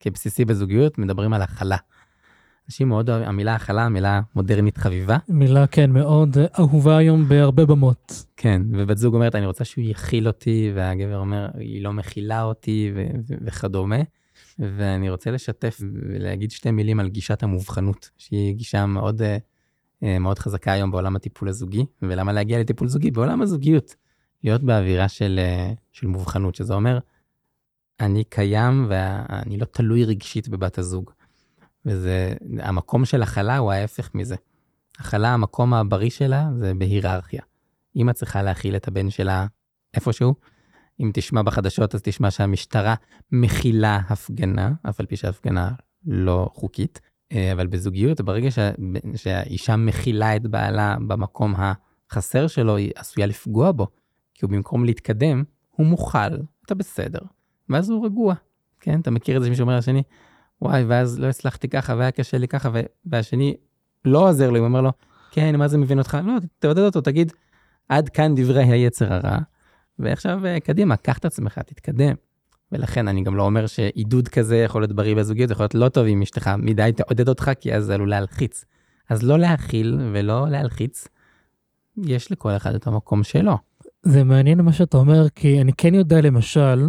[0.00, 1.76] כבסיסי בזוגיות, מדברים על הכלה.
[2.68, 5.16] אנשים מאוד אוהבים, המילה הכלה, מילה מודרנית חביבה.
[5.28, 8.24] מילה, כן, מאוד אהובה היום בהרבה במות.
[8.36, 12.92] כן, ובת זוג אומרת, אני רוצה שהוא יכיל אותי, והגבר אומר, היא לא מכילה אותי,
[13.46, 13.96] וכדומה.
[14.58, 19.22] ואני רוצה לשתף ולהגיד שתי מילים על גישת המובחנות, שהיא גישה מאוד,
[20.02, 23.10] אה, מאוד חזקה היום בעולם הטיפול הזוגי, ולמה להגיע לטיפול זוגי?
[23.10, 23.94] בעולם הזוגיות,
[24.44, 26.98] להיות באווירה של, אה, של מובחנות, שזה אומר,
[28.00, 31.10] אני קיים ואני לא תלוי רגשית בבת הזוג.
[31.86, 34.36] וזה, המקום של הכלה הוא ההפך מזה.
[34.98, 37.42] הכלה, המקום הבריא שלה זה בהיררכיה.
[37.96, 39.46] אמא צריכה להכיל את הבן שלה
[39.94, 40.34] איפשהו,
[41.00, 42.94] אם תשמע בחדשות אז תשמע שהמשטרה
[43.32, 45.70] מכילה הפגנה, אף על פי שההפגנה
[46.06, 47.00] לא חוקית.
[47.32, 48.70] אה, אבל בזוגיות, ברגע שה...
[49.16, 51.54] שהאישה מכילה את בעלה במקום
[52.10, 53.86] החסר שלו, היא עשויה לפגוע בו.
[54.34, 56.36] כי הוא במקום להתקדם, הוא מוכל,
[56.66, 57.18] אתה בסדר.
[57.68, 58.34] ואז הוא רגוע.
[58.80, 60.02] כן, אתה מכיר את זה שמישהו אומר לשני,
[60.62, 62.70] וואי, ואז לא הצלחתי ככה, והיה קשה לי ככה,
[63.04, 63.56] והשני
[64.04, 64.92] לא עוזר לי, הוא אומר לו,
[65.30, 66.18] כן, מה זה מבין אותך?
[66.24, 67.32] לא, תעודד אותו, תגיד,
[67.88, 69.38] עד כאן דברי היצר הרע,
[69.98, 72.14] ועכשיו אה, קדימה, קח את עצמך, תתקדם.
[72.72, 76.06] ולכן אני גם לא אומר שעידוד כזה יכול להיות בריא בזוגיות, יכול להיות לא טוב
[76.06, 78.64] אם אשתך מדי תעודד אותך, כי אז זה עלול להלחיץ.
[79.08, 81.08] אז לא להכיל ולא להלחיץ,
[82.04, 83.58] יש לכל אחד את המקום שלו.
[84.02, 86.88] זה מעניין מה שאתה אומר, כי אני כן יודע למשל,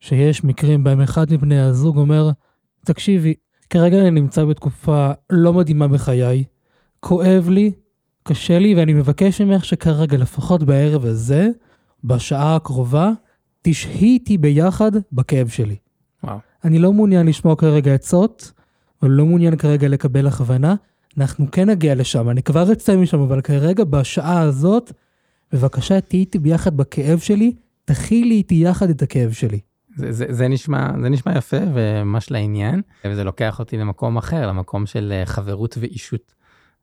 [0.00, 2.30] שיש מקרים בהם אחד מבני הזוג אומר,
[2.84, 3.34] תקשיבי,
[3.70, 6.44] כרגע אני נמצא בתקופה לא מדהימה בחיי,
[7.00, 7.72] כואב לי,
[8.22, 11.48] קשה לי, ואני מבקש ממך שכרגע, לפחות בערב הזה,
[12.04, 13.10] בשעה הקרובה,
[13.62, 15.76] תשהי איתי ביחד בכאב שלי.
[16.24, 16.38] וואו.
[16.64, 18.52] אני לא מעוניין לשמוע כרגע עצות,
[19.02, 20.74] ולא מעוניין כרגע לקבל הכוונה.
[21.18, 24.92] אנחנו כן נגיע לשם, אני כבר אצא משם, אבל כרגע, בשעה הזאת,
[25.52, 27.52] בבקשה, תהיי איתי ביחד בכאב שלי,
[27.84, 29.60] תכילי איתי יחד את הכאב שלי.
[29.96, 34.86] זה, זה, זה, נשמע, זה נשמע יפה וממש לעניין, וזה לוקח אותי למקום אחר, למקום
[34.86, 36.34] של אה, חברות ואישות.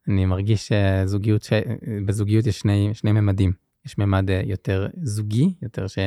[0.07, 3.51] אני מרגיש שזוגיות, שבזוגיות יש שני, שני ממדים.
[3.85, 5.97] יש ממד אה, יותר זוגי, יותר ש,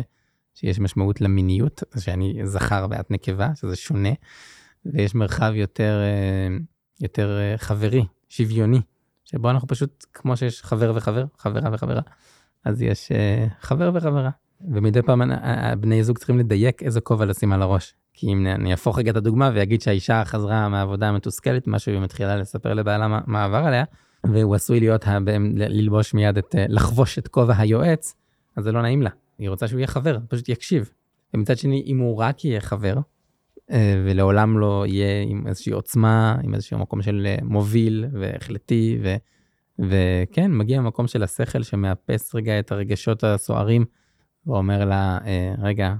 [0.54, 4.10] שיש משמעות למיניות, שאני זכר ואת נקבה, שזה שונה,
[4.86, 6.56] ויש מרחב יותר, אה,
[7.00, 8.80] יותר אה, חברי, שוויוני,
[9.24, 12.00] שבו אנחנו פשוט, כמו שיש חבר וחבר, חברה וחברה,
[12.64, 13.12] אז יש
[13.60, 14.30] חבר וחברה.
[14.60, 15.22] ומדי פעם
[15.80, 17.94] בני זוג צריכים לדייק איזה כובע לשים על הראש.
[18.12, 22.36] כי אם אני אהפוך רגע את הדוגמה ויגיד שהאישה חזרה מהעבודה המתוסכלת, משהו היא מתחילה
[22.36, 23.84] לספר לבעלה מה, מה עבר עליה,
[24.32, 25.04] והוא עשוי להיות,
[25.56, 28.14] ללבוש מיד את, לחבוש את כובע היועץ,
[28.56, 29.10] אז זה לא נעים לה.
[29.38, 30.90] היא רוצה שהוא יהיה חבר, פשוט יקשיב.
[31.34, 32.96] ומצד שני, אם הוא רק יהיה חבר,
[33.70, 39.14] אה, ולעולם לא יהיה עם איזושהי עוצמה, עם איזשהו מקום של אה, מוביל והחלטי, ו,
[39.78, 43.84] וכן, מגיע מקום של השכל שמאפס רגע את הרגשות הסוערים,
[44.46, 45.94] ואומר לה, אה, רגע,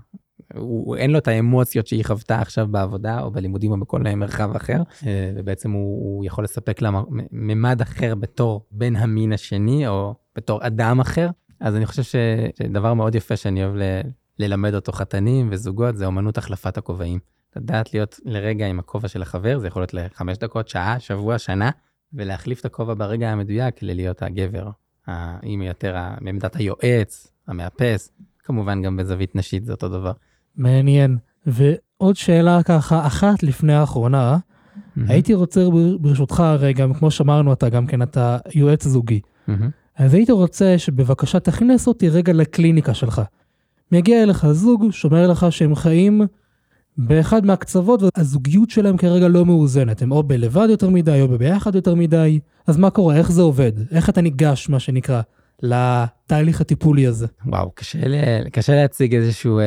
[0.55, 4.82] הוא, אין לו את האמוציות שהיא חוותה עכשיו בעבודה או בלימודים או בכל מרחב אחר,
[5.07, 6.90] אה, ובעצם הוא, הוא יכול לספק לה
[7.32, 11.28] ממד אחר בתור בן המין השני או בתור אדם אחר,
[11.61, 14.01] אז אני חושב שדבר מאוד יפה שאני אוהב ל-
[14.38, 17.18] ללמד אותו חתנים וזוגות, זה אומנות החלפת הכובעים.
[17.57, 21.70] לדעת להיות לרגע עם הכובע של החבר, זה יכול להיות לחמש דקות, שעה, שבוע, שנה,
[22.12, 24.70] ולהחליף את הכובע ברגע המדויק ללהיות הגבר.
[25.44, 30.12] אם יותר בעמדת היועץ, המאפס, כמובן גם בזווית נשית זה אותו דבר.
[30.57, 31.16] מעניין.
[31.46, 34.36] ועוד שאלה ככה, אחת לפני האחרונה,
[35.09, 39.20] הייתי רוצה בר- ברשותך, הרי גם כמו שאמרנו, אתה גם כן, אתה יועץ זוגי.
[39.48, 39.70] מהמם.
[39.96, 43.22] אז הייתי רוצה שבבקשה תכנס אותי רגע לקליניקה שלך.
[43.92, 46.22] מגיע אליך זוג, שאומר לך שהם חיים
[46.98, 50.02] באחד מהקצוות והזוגיות שלהם כרגע לא מאוזנת.
[50.02, 52.40] הם או בלבד יותר מדי או בביחד יותר מדי.
[52.66, 53.16] אז מה קורה?
[53.16, 53.72] איך זה עובד?
[53.90, 55.20] איך אתה ניגש, מה שנקרא,
[55.62, 57.26] לתהליך הטיפולי הזה?
[57.46, 59.64] וואו, קשה, ל- קשה להציג איזשהו, אה,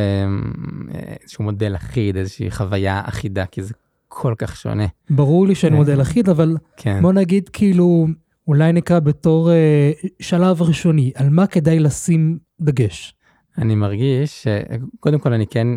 [1.22, 3.74] איזשהו מודל אחיד, איזושהי חוויה אחידה, כי זה
[4.08, 4.86] כל כך שונה.
[5.10, 5.78] ברור לי שאין אה.
[5.78, 7.02] מודל אחיד, אבל כן.
[7.02, 8.08] בוא נגיד כאילו,
[8.48, 13.16] אולי נקרא בתור אה, שלב ראשוני, על מה כדאי לשים דגש.
[13.58, 15.68] אני מרגיש שקודם כל אני כן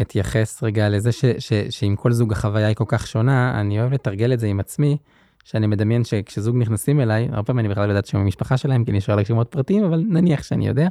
[0.00, 3.92] אתייחס רגע לזה ש, ש, שעם כל זוג החוויה היא כל כך שונה, אני אוהב
[3.92, 4.96] לתרגל את זה עם עצמי,
[5.44, 8.92] שאני מדמיין שכשזוג נכנסים אליי, הרבה פעמים אני בכלל לא יודעת שם המשפחה שלהם, כי
[8.92, 10.88] נשאר לי שמות פרטיים, אבל נניח שאני יודע,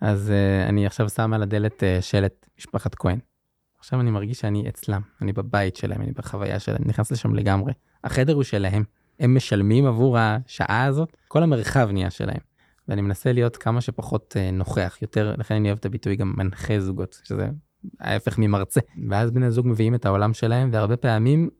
[0.00, 3.18] אז uh, אני עכשיו שם על הדלת uh, שלט משפחת כהן.
[3.78, 7.72] עכשיו אני מרגיש שאני אצלם, אני בבית שלהם, אני בחוויה שלהם, נכנס לשם לגמרי.
[8.04, 8.84] החדר הוא שלהם,
[9.20, 12.40] הם משלמים עבור השעה הזאת, כל המרחב נהיה שלהם.
[12.88, 16.80] ואני מנסה להיות כמה שפחות אה, נוכח, יותר, לכן אני אוהב את הביטוי גם מנחה
[16.80, 17.48] זוגות, שזה
[18.00, 18.80] ההפך ממרצה.
[19.10, 21.50] ואז בני זוג מביאים את העולם שלהם, והרבה פעמים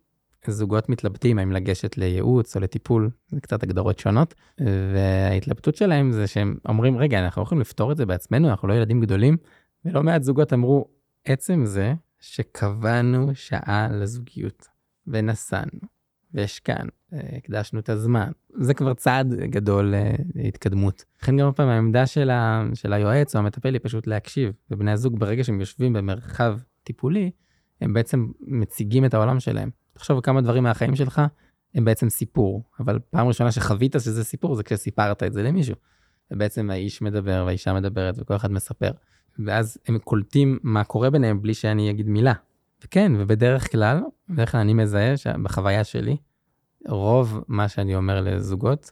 [0.51, 4.35] זוגות מתלבטים האם לגשת לייעוץ או לטיפול, זה קצת הגדרות שונות,
[4.95, 9.01] וההתלבטות שלהם זה שהם אומרים, רגע, אנחנו יכולים לפתור את זה בעצמנו, אנחנו לא ילדים
[9.01, 9.37] גדולים,
[9.85, 10.89] ולא מעט זוגות אמרו,
[11.25, 14.67] עצם זה שקבענו שעה לזוגיות,
[15.07, 15.81] ונסענו,
[16.35, 21.05] והשקענו, הקדשנו את הזמן, זה כבר צעד גדול אה, להתקדמות.
[21.23, 25.19] לכן גם הפעם העמדה של, ה, של היועץ או המטפל היא פשוט להקשיב, ובני הזוג
[25.19, 27.31] ברגע שהם יושבים במרחב טיפולי,
[27.81, 29.71] הם בעצם מציגים את העולם שלהם.
[29.93, 31.23] תחשוב כמה דברים מהחיים שלך
[31.75, 35.75] הם בעצם סיפור, אבל פעם ראשונה שחווית שזה סיפור זה כשסיפרת את זה למישהו.
[36.31, 38.91] ובעצם האיש מדבר והאישה מדברת וכל אחד מספר.
[39.39, 42.33] ואז הם קולטים מה קורה ביניהם בלי שאני אגיד מילה.
[42.85, 46.17] וכן, ובדרך כלל, בדרך כלל אני מזהה שבחוויה שלי,
[46.89, 48.91] רוב מה שאני אומר לזוגות,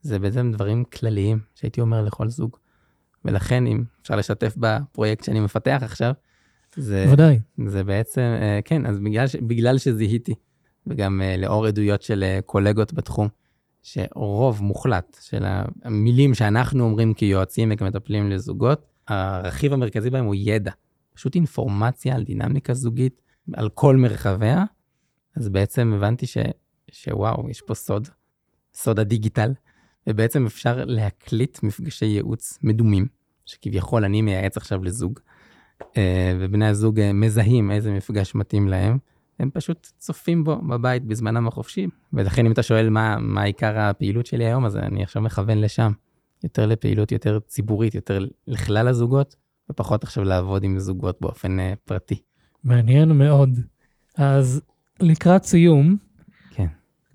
[0.00, 2.56] זה בעצם דברים כלליים שהייתי אומר לכל זוג.
[3.24, 6.12] ולכן, אם אפשר לשתף בפרויקט שאני מפתח עכשיו,
[6.76, 7.38] זה, ודאי.
[7.66, 10.34] זה בעצם, אה, כן, אז בגלל, ש, בגלל שזיהיתי,
[10.86, 13.28] וגם אה, לאור עדויות של אה, קולגות בתחום,
[13.82, 15.44] שרוב מוחלט של
[15.82, 20.72] המילים שאנחנו אומרים כיועצים וכמטפלים לזוגות, הרכיב המרכזי בהם הוא ידע.
[21.14, 24.64] פשוט אינפורמציה על דינמיקה זוגית, על כל מרחביה.
[25.36, 26.38] אז בעצם הבנתי ש,
[26.90, 28.08] שוואו, יש פה סוד,
[28.74, 29.52] סוד הדיגיטל,
[30.06, 33.06] ובעצם אפשר להקליט מפגשי ייעוץ מדומים,
[33.44, 35.20] שכביכול אני מייעץ עכשיו לזוג,
[36.40, 38.98] ובני הזוג אה, מזהים איזה מפגש מתאים להם,
[39.38, 41.86] הם פשוט צופים בו בבית בזמנם החופשי.
[42.12, 45.92] ולכן אם אתה שואל מה, מה עיקר הפעילות שלי היום, אז אני עכשיו מכוון לשם.
[46.44, 49.36] יותר לפעילות יותר ציבורית, יותר לכלל הזוגות,
[49.70, 52.22] ופחות עכשיו לעבוד עם זוגות באופן uh, פרטי.
[52.64, 53.58] מעניין מאוד.
[54.16, 54.62] אז
[55.00, 55.96] לקראת סיום,
[56.50, 56.66] כן.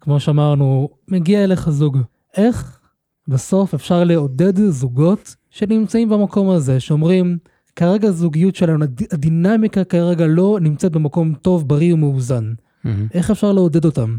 [0.01, 1.97] כמו שאמרנו, מגיע אליך זוג.
[2.37, 2.79] איך
[3.27, 7.37] בסוף אפשר לעודד זוגות שנמצאים במקום הזה, שאומרים,
[7.77, 12.53] כרגע הזוגיות שלנו, הד- הדינמיקה כרגע לא נמצאת במקום טוב, בריא ומאוזן.
[12.53, 12.89] Mm-hmm.
[13.13, 14.17] איך אפשר לעודד אותם?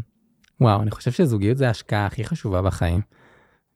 [0.61, 3.01] וואו, אני חושב שזוגיות זה ההשקעה הכי חשובה בחיים.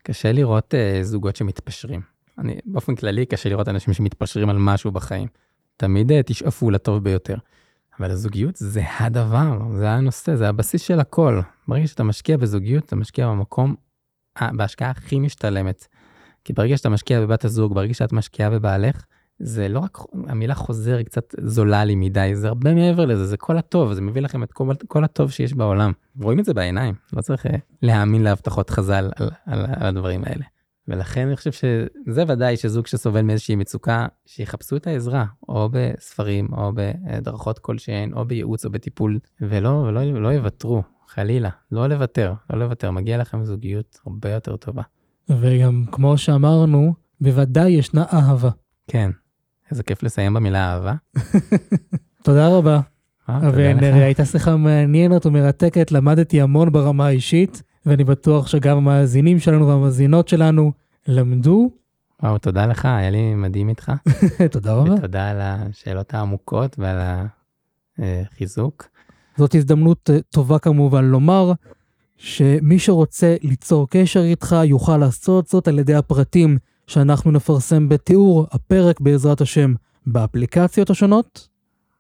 [0.04, 2.02] קשה לראות uh, זוגות שמתפשרים.
[2.38, 5.28] אני, באופן כללי, קשה לראות אנשים שמתפשרים על משהו בחיים.
[5.78, 7.36] תמיד uh, תשאפו לטוב ביותר.
[8.00, 11.42] אבל הזוגיות זה הדבר, זה הנושא, זה הבסיס של הכל.
[11.68, 13.76] ברגע שאתה משקיע בזוגיות, אתה משקיע במקום,
[14.42, 15.88] אה, בהשקעה הכי משתלמת.
[16.44, 19.06] כי ברגע שאתה משקיע בבת הזוג, ברגע שאת משקיעה בבעלך,
[19.46, 23.38] זה לא רק, המילה חוזר היא קצת זולה לי מדי, זה הרבה מעבר לזה, זה
[23.38, 25.92] כל הטוב, זה מביא לכם את כל, כל הטוב שיש בעולם.
[26.22, 30.46] רואים את זה בעיניים, לא צריך אה, להאמין להבטחות חז"ל על, על, על הדברים האלה.
[30.88, 36.72] ולכן אני חושב שזה ודאי שזוג שסובל מאיזושהי מצוקה, שיחפשו את העזרה, או בספרים, או
[36.76, 42.92] בדרכות כלשהן, או בייעוץ או בטיפול, ולא, ולא לא יוותרו, חלילה, לא לוותר, לא לוותר,
[42.92, 44.82] מגיע לכם זוגיות הרבה יותר טובה.
[45.30, 48.50] וגם כמו שאמרנו, בוודאי ישנה אהבה.
[48.88, 49.12] כן,
[49.74, 50.94] איזה כיף לסיים במילה אהבה.
[52.26, 52.80] תודה רבה.
[53.30, 53.40] אה.
[53.54, 60.28] ונרי, הייתה שיחה מעניינת ומרתקת, למדתי המון ברמה האישית, ואני בטוח שגם המאזינים שלנו והמאזינות
[60.28, 60.72] שלנו
[61.08, 61.72] למדו.
[62.24, 63.92] וואו, תודה לך, היה לי מדהים איתך.
[64.52, 64.94] תודה רבה.
[64.94, 66.98] ותודה על השאלות העמוקות ועל
[68.00, 68.88] החיזוק.
[69.38, 71.52] זאת הזדמנות אה, טובה כמובן לומר
[72.18, 76.58] שמי שרוצה ליצור קשר איתך יוכל לעשות זאת על ידי הפרטים
[76.88, 79.74] שאנחנו נפרסם בתיאור הפרק בעזרת השם
[80.06, 81.48] באפליקציות השונות.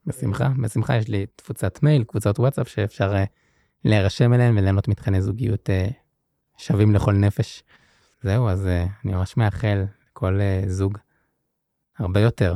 [0.06, 3.18] בשמחה, בשמחה יש לי תפוצת מייל, קבוצות וואטסאפ שאפשר uh,
[3.86, 5.94] להירשם אליהן וליהנות מתכני זוגיות uh,
[6.58, 7.64] שווים לכל נפש.
[8.24, 10.98] זהו, אז uh, אני ממש מאחל לכל זוג
[12.00, 12.54] הרבה יותר.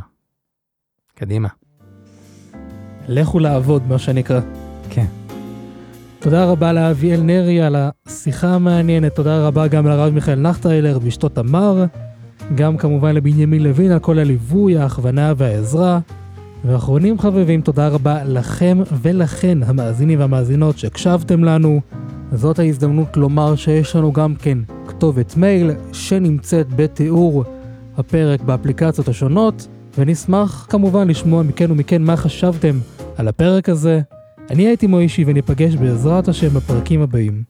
[1.15, 1.49] קדימה.
[3.07, 4.39] לכו לעבוד, מה שנקרא.
[4.89, 5.05] כן.
[6.19, 11.85] תודה רבה לאביאל נרי על השיחה המעניינת, תודה רבה גם לרב מיכאל נחטיילר ואשתו תמר,
[12.55, 15.99] גם כמובן לבנימין לוין על כל הליווי, ההכוונה והעזרה.
[16.65, 21.81] ואחרונים חביבים, תודה רבה לכם ולכן, המאזינים והמאזינות שהקשבתם לנו.
[22.31, 27.43] זאת ההזדמנות לומר שיש לנו גם כן כתובת מייל שנמצאת בתיאור
[27.97, 29.67] הפרק באפליקציות השונות,
[29.97, 32.79] ונשמח כמובן לשמוע מכן ומכן מה חשבתם
[33.17, 34.01] על הפרק הזה.
[34.49, 37.43] אני הייתי מוישי וניפגש בעזרת השם בפרקים הבאים.